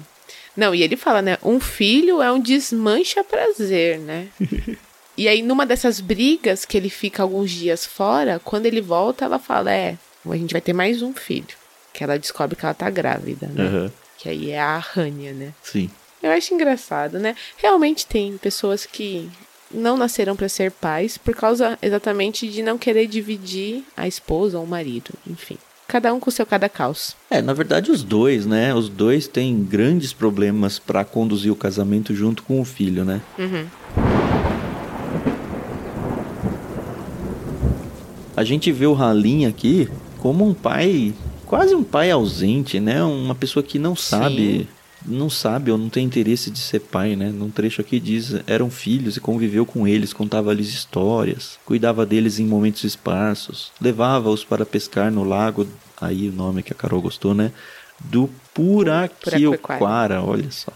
Não, 0.56 0.72
e 0.72 0.82
ele 0.84 0.96
fala, 0.96 1.20
né? 1.20 1.36
Um 1.42 1.58
filho 1.58 2.22
é 2.22 2.30
um 2.30 2.38
desmancha 2.38 3.24
prazer, 3.24 3.98
né? 3.98 4.28
e 5.18 5.26
aí, 5.26 5.42
numa 5.42 5.66
dessas 5.66 5.98
brigas 6.00 6.64
que 6.64 6.76
ele 6.76 6.90
fica 6.90 7.24
alguns 7.24 7.50
dias 7.50 7.84
fora, 7.84 8.40
quando 8.44 8.66
ele 8.66 8.80
volta, 8.80 9.24
ela 9.24 9.40
fala: 9.40 9.72
É, 9.72 9.96
a 10.24 10.36
gente 10.36 10.52
vai 10.52 10.60
ter 10.60 10.72
mais 10.74 11.02
um 11.02 11.12
filho. 11.12 11.56
Que 11.92 12.02
ela 12.04 12.18
descobre 12.18 12.56
que 12.56 12.64
ela 12.64 12.74
tá 12.74 12.88
grávida, 12.90 13.46
né? 13.48 13.64
Aham, 13.66 13.92
Que 14.18 14.28
aí 14.28 14.50
é 14.50 14.60
a 14.60 14.78
Rania, 14.78 15.32
né? 15.32 15.52
sim. 15.62 15.90
Eu 16.22 16.30
acho 16.30 16.54
engraçado, 16.54 17.18
né? 17.18 17.34
Realmente 17.56 18.06
tem 18.06 18.38
pessoas 18.38 18.86
que 18.86 19.28
não 19.74 19.96
nasceram 19.96 20.36
pra 20.36 20.48
ser 20.48 20.70
pais 20.70 21.18
por 21.18 21.34
causa 21.34 21.76
exatamente 21.82 22.46
de 22.48 22.62
não 22.62 22.78
querer 22.78 23.08
dividir 23.08 23.82
a 23.96 24.06
esposa 24.06 24.56
ou 24.56 24.62
o 24.64 24.68
marido, 24.68 25.10
enfim. 25.28 25.58
Cada 25.88 26.14
um 26.14 26.20
com 26.20 26.30
o 26.30 26.32
seu 26.32 26.46
cada 26.46 26.68
caos. 26.68 27.16
É, 27.28 27.42
na 27.42 27.52
verdade 27.52 27.90
os 27.90 28.04
dois, 28.04 28.46
né? 28.46 28.72
Os 28.72 28.88
dois 28.88 29.26
têm 29.26 29.64
grandes 29.64 30.12
problemas 30.12 30.78
pra 30.78 31.04
conduzir 31.04 31.50
o 31.52 31.56
casamento 31.56 32.14
junto 32.14 32.44
com 32.44 32.60
o 32.60 32.64
filho, 32.64 33.04
né? 33.04 33.20
Uhum. 33.36 33.66
A 38.36 38.44
gente 38.44 38.72
vê 38.72 38.86
o 38.86 38.94
Halim 38.94 39.44
aqui 39.46 39.88
como 40.18 40.46
um 40.46 40.54
pai, 40.54 41.12
quase 41.52 41.74
um 41.74 41.84
pai 41.84 42.10
ausente, 42.10 42.80
né? 42.80 43.04
Uma 43.04 43.34
pessoa 43.34 43.62
que 43.62 43.78
não 43.78 43.94
sabe, 43.94 44.66
não 45.04 45.28
sabe 45.28 45.70
ou 45.70 45.76
não 45.76 45.90
tem 45.90 46.02
interesse 46.02 46.50
de 46.50 46.58
ser 46.58 46.80
pai, 46.80 47.14
né? 47.14 47.28
Num 47.28 47.50
trecho 47.50 47.82
aqui 47.82 48.00
diz, 48.00 48.36
eram 48.46 48.70
filhos 48.70 49.18
e 49.18 49.20
conviveu 49.20 49.66
com 49.66 49.86
eles, 49.86 50.14
contava-lhes 50.14 50.68
histórias, 50.68 51.58
cuidava 51.66 52.06
deles 52.06 52.38
em 52.38 52.46
momentos 52.46 52.84
esparsos, 52.84 53.70
levava-os 53.78 54.42
para 54.42 54.64
pescar 54.64 55.12
no 55.12 55.24
lago, 55.24 55.68
aí 56.00 56.30
o 56.30 56.32
nome 56.32 56.62
que 56.62 56.72
a 56.72 56.74
Carol 56.74 57.02
gostou, 57.02 57.34
né? 57.34 57.52
Do 58.00 58.30
Puraquequara, 58.54 60.22
olha 60.22 60.50
só. 60.50 60.72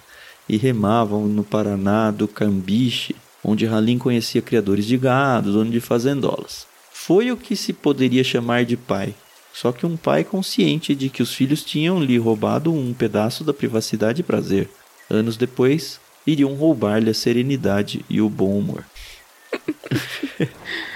E 0.47 0.59
remavam 0.59 1.27
no 1.27 1.43
Paraná 1.43 2.11
do 2.11 2.29
Cambiche, 2.29 3.17
onde 3.43 3.67
Halim 3.67 3.97
conhecia 3.97 4.43
criadores 4.43 4.85
de 4.85 4.99
gado, 4.99 5.55
dono 5.55 5.71
de 5.71 5.81
fazendolas. 5.81 6.67
Foi 6.93 7.33
o 7.33 7.37
que 7.39 7.57
se 7.57 7.73
poderia 7.73 8.23
chamar 8.23 8.67
de 8.67 8.77
pai. 8.77 9.15
Só 9.57 9.73
que 9.73 9.87
um 9.87 9.97
pai 9.97 10.23
consciente 10.23 10.95
de 10.95 11.09
que 11.09 11.23
os 11.23 11.33
filhos 11.33 11.65
tinham 11.65 11.99
lhe 11.99 12.19
roubado 12.19 12.71
um 12.71 12.93
pedaço 12.93 13.43
da 13.43 13.55
privacidade 13.55 14.21
e 14.21 14.23
prazer. 14.23 14.69
Anos 15.09 15.39
depois, 15.39 15.99
iriam 16.27 16.53
roubar-lhe 16.53 17.09
a 17.09 17.15
serenidade 17.15 18.05
e 18.07 18.21
o 18.21 18.29
bom 18.29 18.59
humor. 18.59 18.85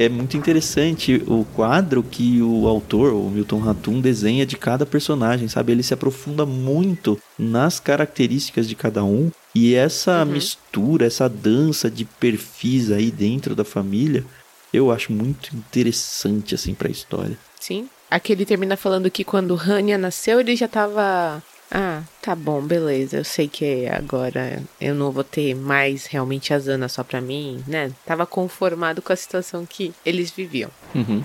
É 0.00 0.08
muito 0.08 0.36
interessante 0.36 1.20
o 1.26 1.44
quadro 1.56 2.04
que 2.04 2.40
o 2.40 2.68
autor, 2.68 3.12
o 3.12 3.28
Milton 3.28 3.58
Ratum, 3.58 4.00
desenha 4.00 4.46
de 4.46 4.56
cada 4.56 4.86
personagem, 4.86 5.48
sabe? 5.48 5.72
Ele 5.72 5.82
se 5.82 5.92
aprofunda 5.92 6.46
muito 6.46 7.18
nas 7.36 7.80
características 7.80 8.68
de 8.68 8.76
cada 8.76 9.02
um 9.02 9.32
e 9.52 9.74
essa 9.74 10.24
mistura, 10.24 11.04
essa 11.04 11.28
dança 11.28 11.90
de 11.90 12.04
perfis 12.04 12.92
aí 12.92 13.10
dentro 13.10 13.56
da 13.56 13.64
família, 13.64 14.24
eu 14.72 14.92
acho 14.92 15.12
muito 15.12 15.56
interessante 15.56 16.54
assim 16.54 16.74
para 16.74 16.86
a 16.86 16.92
história. 16.92 17.36
Sim. 17.58 17.88
Aqui 18.08 18.32
ele 18.32 18.46
termina 18.46 18.76
falando 18.76 19.10
que 19.10 19.24
quando 19.24 19.56
Rania 19.56 19.98
nasceu, 19.98 20.38
ele 20.38 20.54
já 20.54 20.68
tava. 20.68 21.42
Ah, 21.70 22.02
tá 22.22 22.34
bom, 22.34 22.62
beleza. 22.62 23.18
Eu 23.18 23.24
sei 23.24 23.46
que 23.46 23.86
agora 23.86 24.62
eu 24.80 24.94
não 24.94 25.10
vou 25.10 25.24
ter 25.24 25.54
mais 25.54 26.06
realmente 26.06 26.54
a 26.54 26.58
Zana 26.58 26.88
só 26.88 27.04
pra 27.04 27.20
mim, 27.20 27.62
né? 27.66 27.90
Tava 28.06 28.26
conformado 28.26 29.02
com 29.02 29.12
a 29.12 29.16
situação 29.16 29.66
que 29.66 29.92
eles 30.04 30.30
viviam. 30.30 30.70
Uhum. 30.94 31.22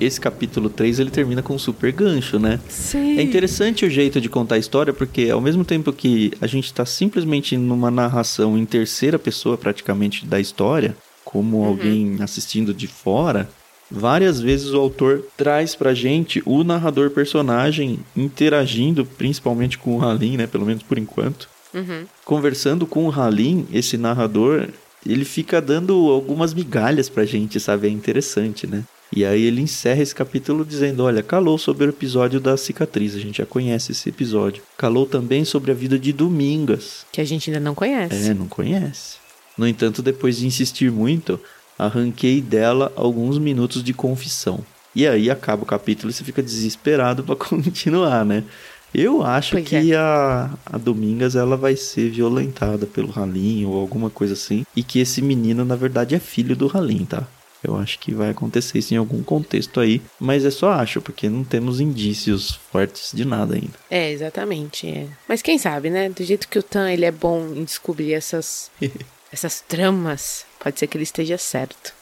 Esse 0.00 0.20
capítulo 0.20 0.68
3 0.68 0.98
ele 0.98 1.10
termina 1.10 1.42
com 1.42 1.54
um 1.54 1.58
super 1.58 1.92
gancho, 1.92 2.38
né? 2.38 2.58
Sim. 2.68 3.16
É 3.16 3.22
interessante 3.22 3.86
o 3.86 3.90
jeito 3.90 4.20
de 4.20 4.28
contar 4.28 4.56
a 4.56 4.58
história, 4.58 4.92
porque 4.92 5.30
ao 5.30 5.40
mesmo 5.40 5.64
tempo 5.64 5.92
que 5.92 6.32
a 6.40 6.46
gente 6.48 6.66
está 6.66 6.84
simplesmente 6.84 7.56
numa 7.56 7.90
narração 7.90 8.58
em 8.58 8.66
terceira 8.66 9.18
pessoa, 9.18 9.56
praticamente, 9.56 10.26
da 10.26 10.40
história, 10.40 10.96
como 11.24 11.58
uhum. 11.58 11.66
alguém 11.66 12.16
assistindo 12.20 12.74
de 12.74 12.88
fora, 12.88 13.48
várias 13.94 14.40
vezes 14.40 14.72
o 14.72 14.80
autor 14.80 15.24
traz 15.36 15.74
pra 15.74 15.94
gente 15.94 16.42
o 16.44 16.64
narrador 16.64 17.10
personagem 17.10 18.00
interagindo, 18.16 19.04
principalmente 19.04 19.78
com 19.78 19.96
o 19.96 20.02
Halim, 20.02 20.36
né? 20.36 20.46
Pelo 20.46 20.66
menos 20.66 20.82
por 20.82 20.98
enquanto. 20.98 21.48
Uhum. 21.72 22.04
Conversando 22.24 22.86
com 22.86 23.06
o 23.06 23.12
Halim, 23.12 23.66
esse 23.72 23.96
narrador, 23.96 24.68
ele 25.06 25.24
fica 25.24 25.60
dando 25.60 26.10
algumas 26.10 26.54
migalhas 26.54 27.08
pra 27.08 27.24
gente, 27.24 27.58
sabe? 27.58 27.88
É 27.88 27.90
interessante, 27.90 28.66
né? 28.66 28.84
E 29.14 29.24
aí 29.24 29.44
ele 29.44 29.60
encerra 29.60 30.02
esse 30.02 30.14
capítulo 30.14 30.64
dizendo: 30.64 31.04
Olha, 31.04 31.22
calou 31.22 31.56
sobre 31.56 31.86
o 31.86 31.90
episódio 31.90 32.40
da 32.40 32.56
cicatriz, 32.56 33.14
a 33.14 33.20
gente 33.20 33.38
já 33.38 33.46
conhece 33.46 33.92
esse 33.92 34.08
episódio. 34.08 34.62
Calou 34.76 35.06
também 35.06 35.44
sobre 35.44 35.70
a 35.70 35.74
vida 35.74 35.98
de 35.98 36.12
Domingas. 36.12 37.06
Que 37.12 37.20
a 37.20 37.24
gente 37.24 37.50
ainda 37.50 37.60
não 37.60 37.74
conhece. 37.74 38.30
É, 38.30 38.34
não 38.34 38.48
conhece. 38.48 39.16
No 39.56 39.68
entanto, 39.68 40.02
depois 40.02 40.38
de 40.38 40.46
insistir 40.46 40.90
muito, 40.90 41.38
arranquei 41.78 42.40
dela 42.40 42.92
alguns 42.96 43.38
minutos 43.38 43.82
de 43.82 43.92
confissão. 43.92 44.60
E 44.94 45.06
aí 45.06 45.30
acaba 45.30 45.62
o 45.62 45.66
capítulo 45.66 46.10
e 46.10 46.12
você 46.12 46.22
fica 46.22 46.42
desesperado 46.42 47.24
para 47.24 47.34
continuar, 47.36 48.24
né? 48.24 48.44
Eu 48.94 49.24
acho 49.24 49.52
pois 49.52 49.66
que 49.66 49.92
é. 49.92 49.96
a, 49.96 50.50
a 50.64 50.78
Domingas 50.78 51.34
ela 51.34 51.56
vai 51.56 51.74
ser 51.74 52.10
violentada 52.10 52.86
pelo 52.86 53.12
Halim 53.18 53.64
ou 53.64 53.80
alguma 53.80 54.08
coisa 54.08 54.34
assim. 54.34 54.64
E 54.76 54.84
que 54.84 55.00
esse 55.00 55.20
menino, 55.20 55.64
na 55.64 55.74
verdade, 55.74 56.14
é 56.14 56.20
filho 56.20 56.54
do 56.54 56.70
Halim, 56.72 57.04
tá? 57.04 57.26
Eu 57.62 57.76
acho 57.76 57.98
que 57.98 58.14
vai 58.14 58.30
acontecer 58.30 58.78
isso 58.78 58.92
em 58.92 58.98
algum 58.98 59.22
contexto 59.22 59.80
aí, 59.80 60.02
mas 60.20 60.44
é 60.44 60.50
só 60.50 60.70
acho, 60.72 61.00
porque 61.00 61.30
não 61.30 61.42
temos 61.42 61.80
indícios 61.80 62.60
fortes 62.70 63.10
de 63.12 63.24
nada 63.24 63.54
ainda. 63.54 63.72
É, 63.90 64.12
exatamente. 64.12 64.86
É. 64.86 65.08
Mas 65.26 65.40
quem 65.40 65.56
sabe, 65.56 65.88
né? 65.88 66.10
Do 66.10 66.22
jeito 66.22 66.46
que 66.46 66.58
o 66.58 66.62
Tan 66.62 66.90
ele 66.90 67.06
é 67.06 67.10
bom 67.10 67.54
em 67.54 67.64
descobrir 67.64 68.12
essas, 68.12 68.70
essas 69.34 69.60
tramas, 69.60 70.46
pode 70.60 70.78
ser 70.78 70.86
que 70.86 70.96
ele 70.96 71.02
esteja 71.02 71.36
certo. 71.36 71.92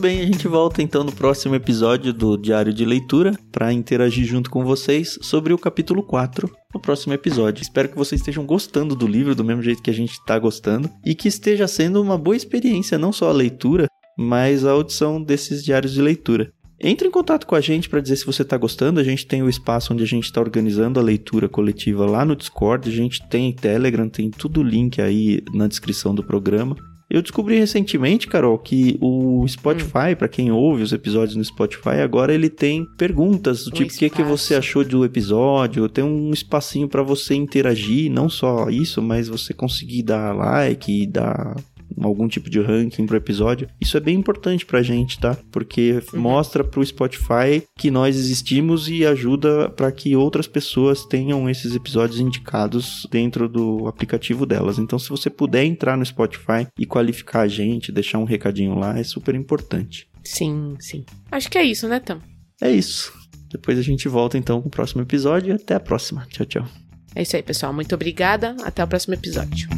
bem, 0.00 0.22
a 0.22 0.24
gente 0.24 0.48
volta 0.48 0.80
então 0.80 1.04
no 1.04 1.12
próximo 1.12 1.54
episódio 1.54 2.10
do 2.10 2.34
Diário 2.34 2.72
de 2.72 2.86
Leitura 2.86 3.38
para 3.52 3.70
interagir 3.70 4.24
junto 4.24 4.48
com 4.50 4.64
vocês 4.64 5.18
sobre 5.20 5.52
o 5.52 5.58
capítulo 5.58 6.02
4 6.02 6.50
no 6.74 6.80
próximo 6.80 7.12
episódio. 7.12 7.60
Espero 7.60 7.90
que 7.90 7.98
vocês 7.98 8.22
estejam 8.22 8.46
gostando 8.46 8.96
do 8.96 9.06
livro 9.06 9.34
do 9.34 9.44
mesmo 9.44 9.62
jeito 9.62 9.82
que 9.82 9.90
a 9.90 9.94
gente 9.94 10.12
está 10.12 10.38
gostando 10.38 10.90
e 11.04 11.14
que 11.14 11.28
esteja 11.28 11.68
sendo 11.68 12.00
uma 12.00 12.16
boa 12.16 12.34
experiência, 12.34 12.96
não 12.96 13.12
só 13.12 13.28
a 13.28 13.34
leitura, 13.34 13.88
mas 14.16 14.64
a 14.64 14.70
audição 14.70 15.22
desses 15.22 15.62
diários 15.62 15.92
de 15.92 16.00
leitura. 16.00 16.50
Entre 16.82 17.06
em 17.06 17.10
contato 17.10 17.46
com 17.46 17.54
a 17.54 17.60
gente 17.60 17.90
para 17.90 18.00
dizer 18.00 18.16
se 18.16 18.24
você 18.24 18.40
está 18.40 18.56
gostando. 18.56 19.00
A 19.00 19.04
gente 19.04 19.26
tem 19.26 19.42
o 19.42 19.48
espaço 19.50 19.92
onde 19.92 20.02
a 20.02 20.06
gente 20.06 20.24
está 20.24 20.40
organizando 20.40 20.98
a 20.98 21.02
leitura 21.02 21.46
coletiva 21.46 22.06
lá 22.06 22.24
no 22.24 22.34
Discord. 22.34 22.88
A 22.88 22.92
gente 22.92 23.22
tem 23.28 23.52
Telegram, 23.52 24.08
tem 24.08 24.30
tudo 24.30 24.60
o 24.60 24.64
link 24.64 25.00
aí 25.00 25.42
na 25.52 25.66
descrição 25.66 26.14
do 26.14 26.24
programa. 26.24 26.74
Eu 27.10 27.20
descobri 27.20 27.58
recentemente, 27.58 28.28
Carol, 28.28 28.56
que 28.56 28.96
o 29.00 29.44
Spotify, 29.48 30.12
hum. 30.12 30.16
para 30.16 30.28
quem 30.28 30.52
ouve 30.52 30.84
os 30.84 30.92
episódios 30.92 31.36
no 31.36 31.44
Spotify, 31.44 32.00
agora 32.04 32.32
ele 32.32 32.48
tem 32.48 32.86
perguntas 32.96 33.64
do 33.64 33.70
um 33.70 33.72
tipo: 33.72 33.92
o 33.92 33.98
que, 33.98 34.08
que 34.08 34.22
você 34.22 34.54
achou 34.54 34.84
do 34.84 35.04
episódio? 35.04 35.88
Tem 35.88 36.04
um 36.04 36.30
espacinho 36.30 36.88
para 36.88 37.02
você 37.02 37.34
interagir, 37.34 38.10
não 38.10 38.28
só 38.28 38.70
isso, 38.70 39.02
mas 39.02 39.26
você 39.26 39.52
conseguir 39.52 40.04
dar 40.04 40.32
like, 40.32 41.04
dar 41.08 41.56
algum 42.00 42.28
tipo 42.28 42.48
de 42.48 42.60
ranking 42.60 43.06
pro 43.06 43.16
episódio. 43.16 43.68
Isso 43.80 43.96
é 43.96 44.00
bem 44.00 44.16
importante 44.16 44.66
pra 44.66 44.82
gente, 44.82 45.18
tá? 45.18 45.36
Porque 45.50 46.02
uhum. 46.12 46.20
mostra 46.20 46.62
pro 46.62 46.84
Spotify 46.84 47.62
que 47.76 47.90
nós 47.90 48.16
existimos 48.16 48.88
e 48.88 49.04
ajuda 49.04 49.70
para 49.70 49.90
que 49.92 50.14
outras 50.16 50.46
pessoas 50.46 51.04
tenham 51.04 51.48
esses 51.48 51.74
episódios 51.74 52.20
indicados 52.20 53.06
dentro 53.10 53.48
do 53.48 53.86
aplicativo 53.86 54.46
delas. 54.46 54.78
Então, 54.78 54.98
se 54.98 55.08
você 55.08 55.30
puder 55.30 55.64
entrar 55.64 55.96
no 55.96 56.04
Spotify 56.04 56.66
e 56.78 56.86
qualificar 56.86 57.40
a 57.40 57.48
gente, 57.48 57.92
deixar 57.92 58.18
um 58.18 58.24
recadinho 58.24 58.74
lá, 58.74 58.98
é 58.98 59.02
super 59.02 59.34
importante. 59.34 60.08
Sim, 60.24 60.76
sim. 60.78 61.04
Acho 61.30 61.50
que 61.50 61.58
é 61.58 61.64
isso, 61.64 61.88
né, 61.88 62.00
Tam? 62.00 62.20
É 62.60 62.70
isso. 62.70 63.12
Depois 63.50 63.78
a 63.78 63.82
gente 63.82 64.08
volta 64.08 64.38
então 64.38 64.60
com 64.60 64.68
o 64.68 64.70
próximo 64.70 65.02
episódio 65.02 65.50
e 65.50 65.52
até 65.52 65.74
a 65.74 65.80
próxima. 65.80 66.26
Tchau, 66.30 66.46
tchau. 66.46 66.68
É 67.14 67.22
isso 67.22 67.34
aí, 67.34 67.42
pessoal. 67.42 67.72
Muito 67.72 67.94
obrigada. 67.94 68.54
Até 68.62 68.84
o 68.84 68.86
próximo 68.86 69.14
episódio. 69.14 69.68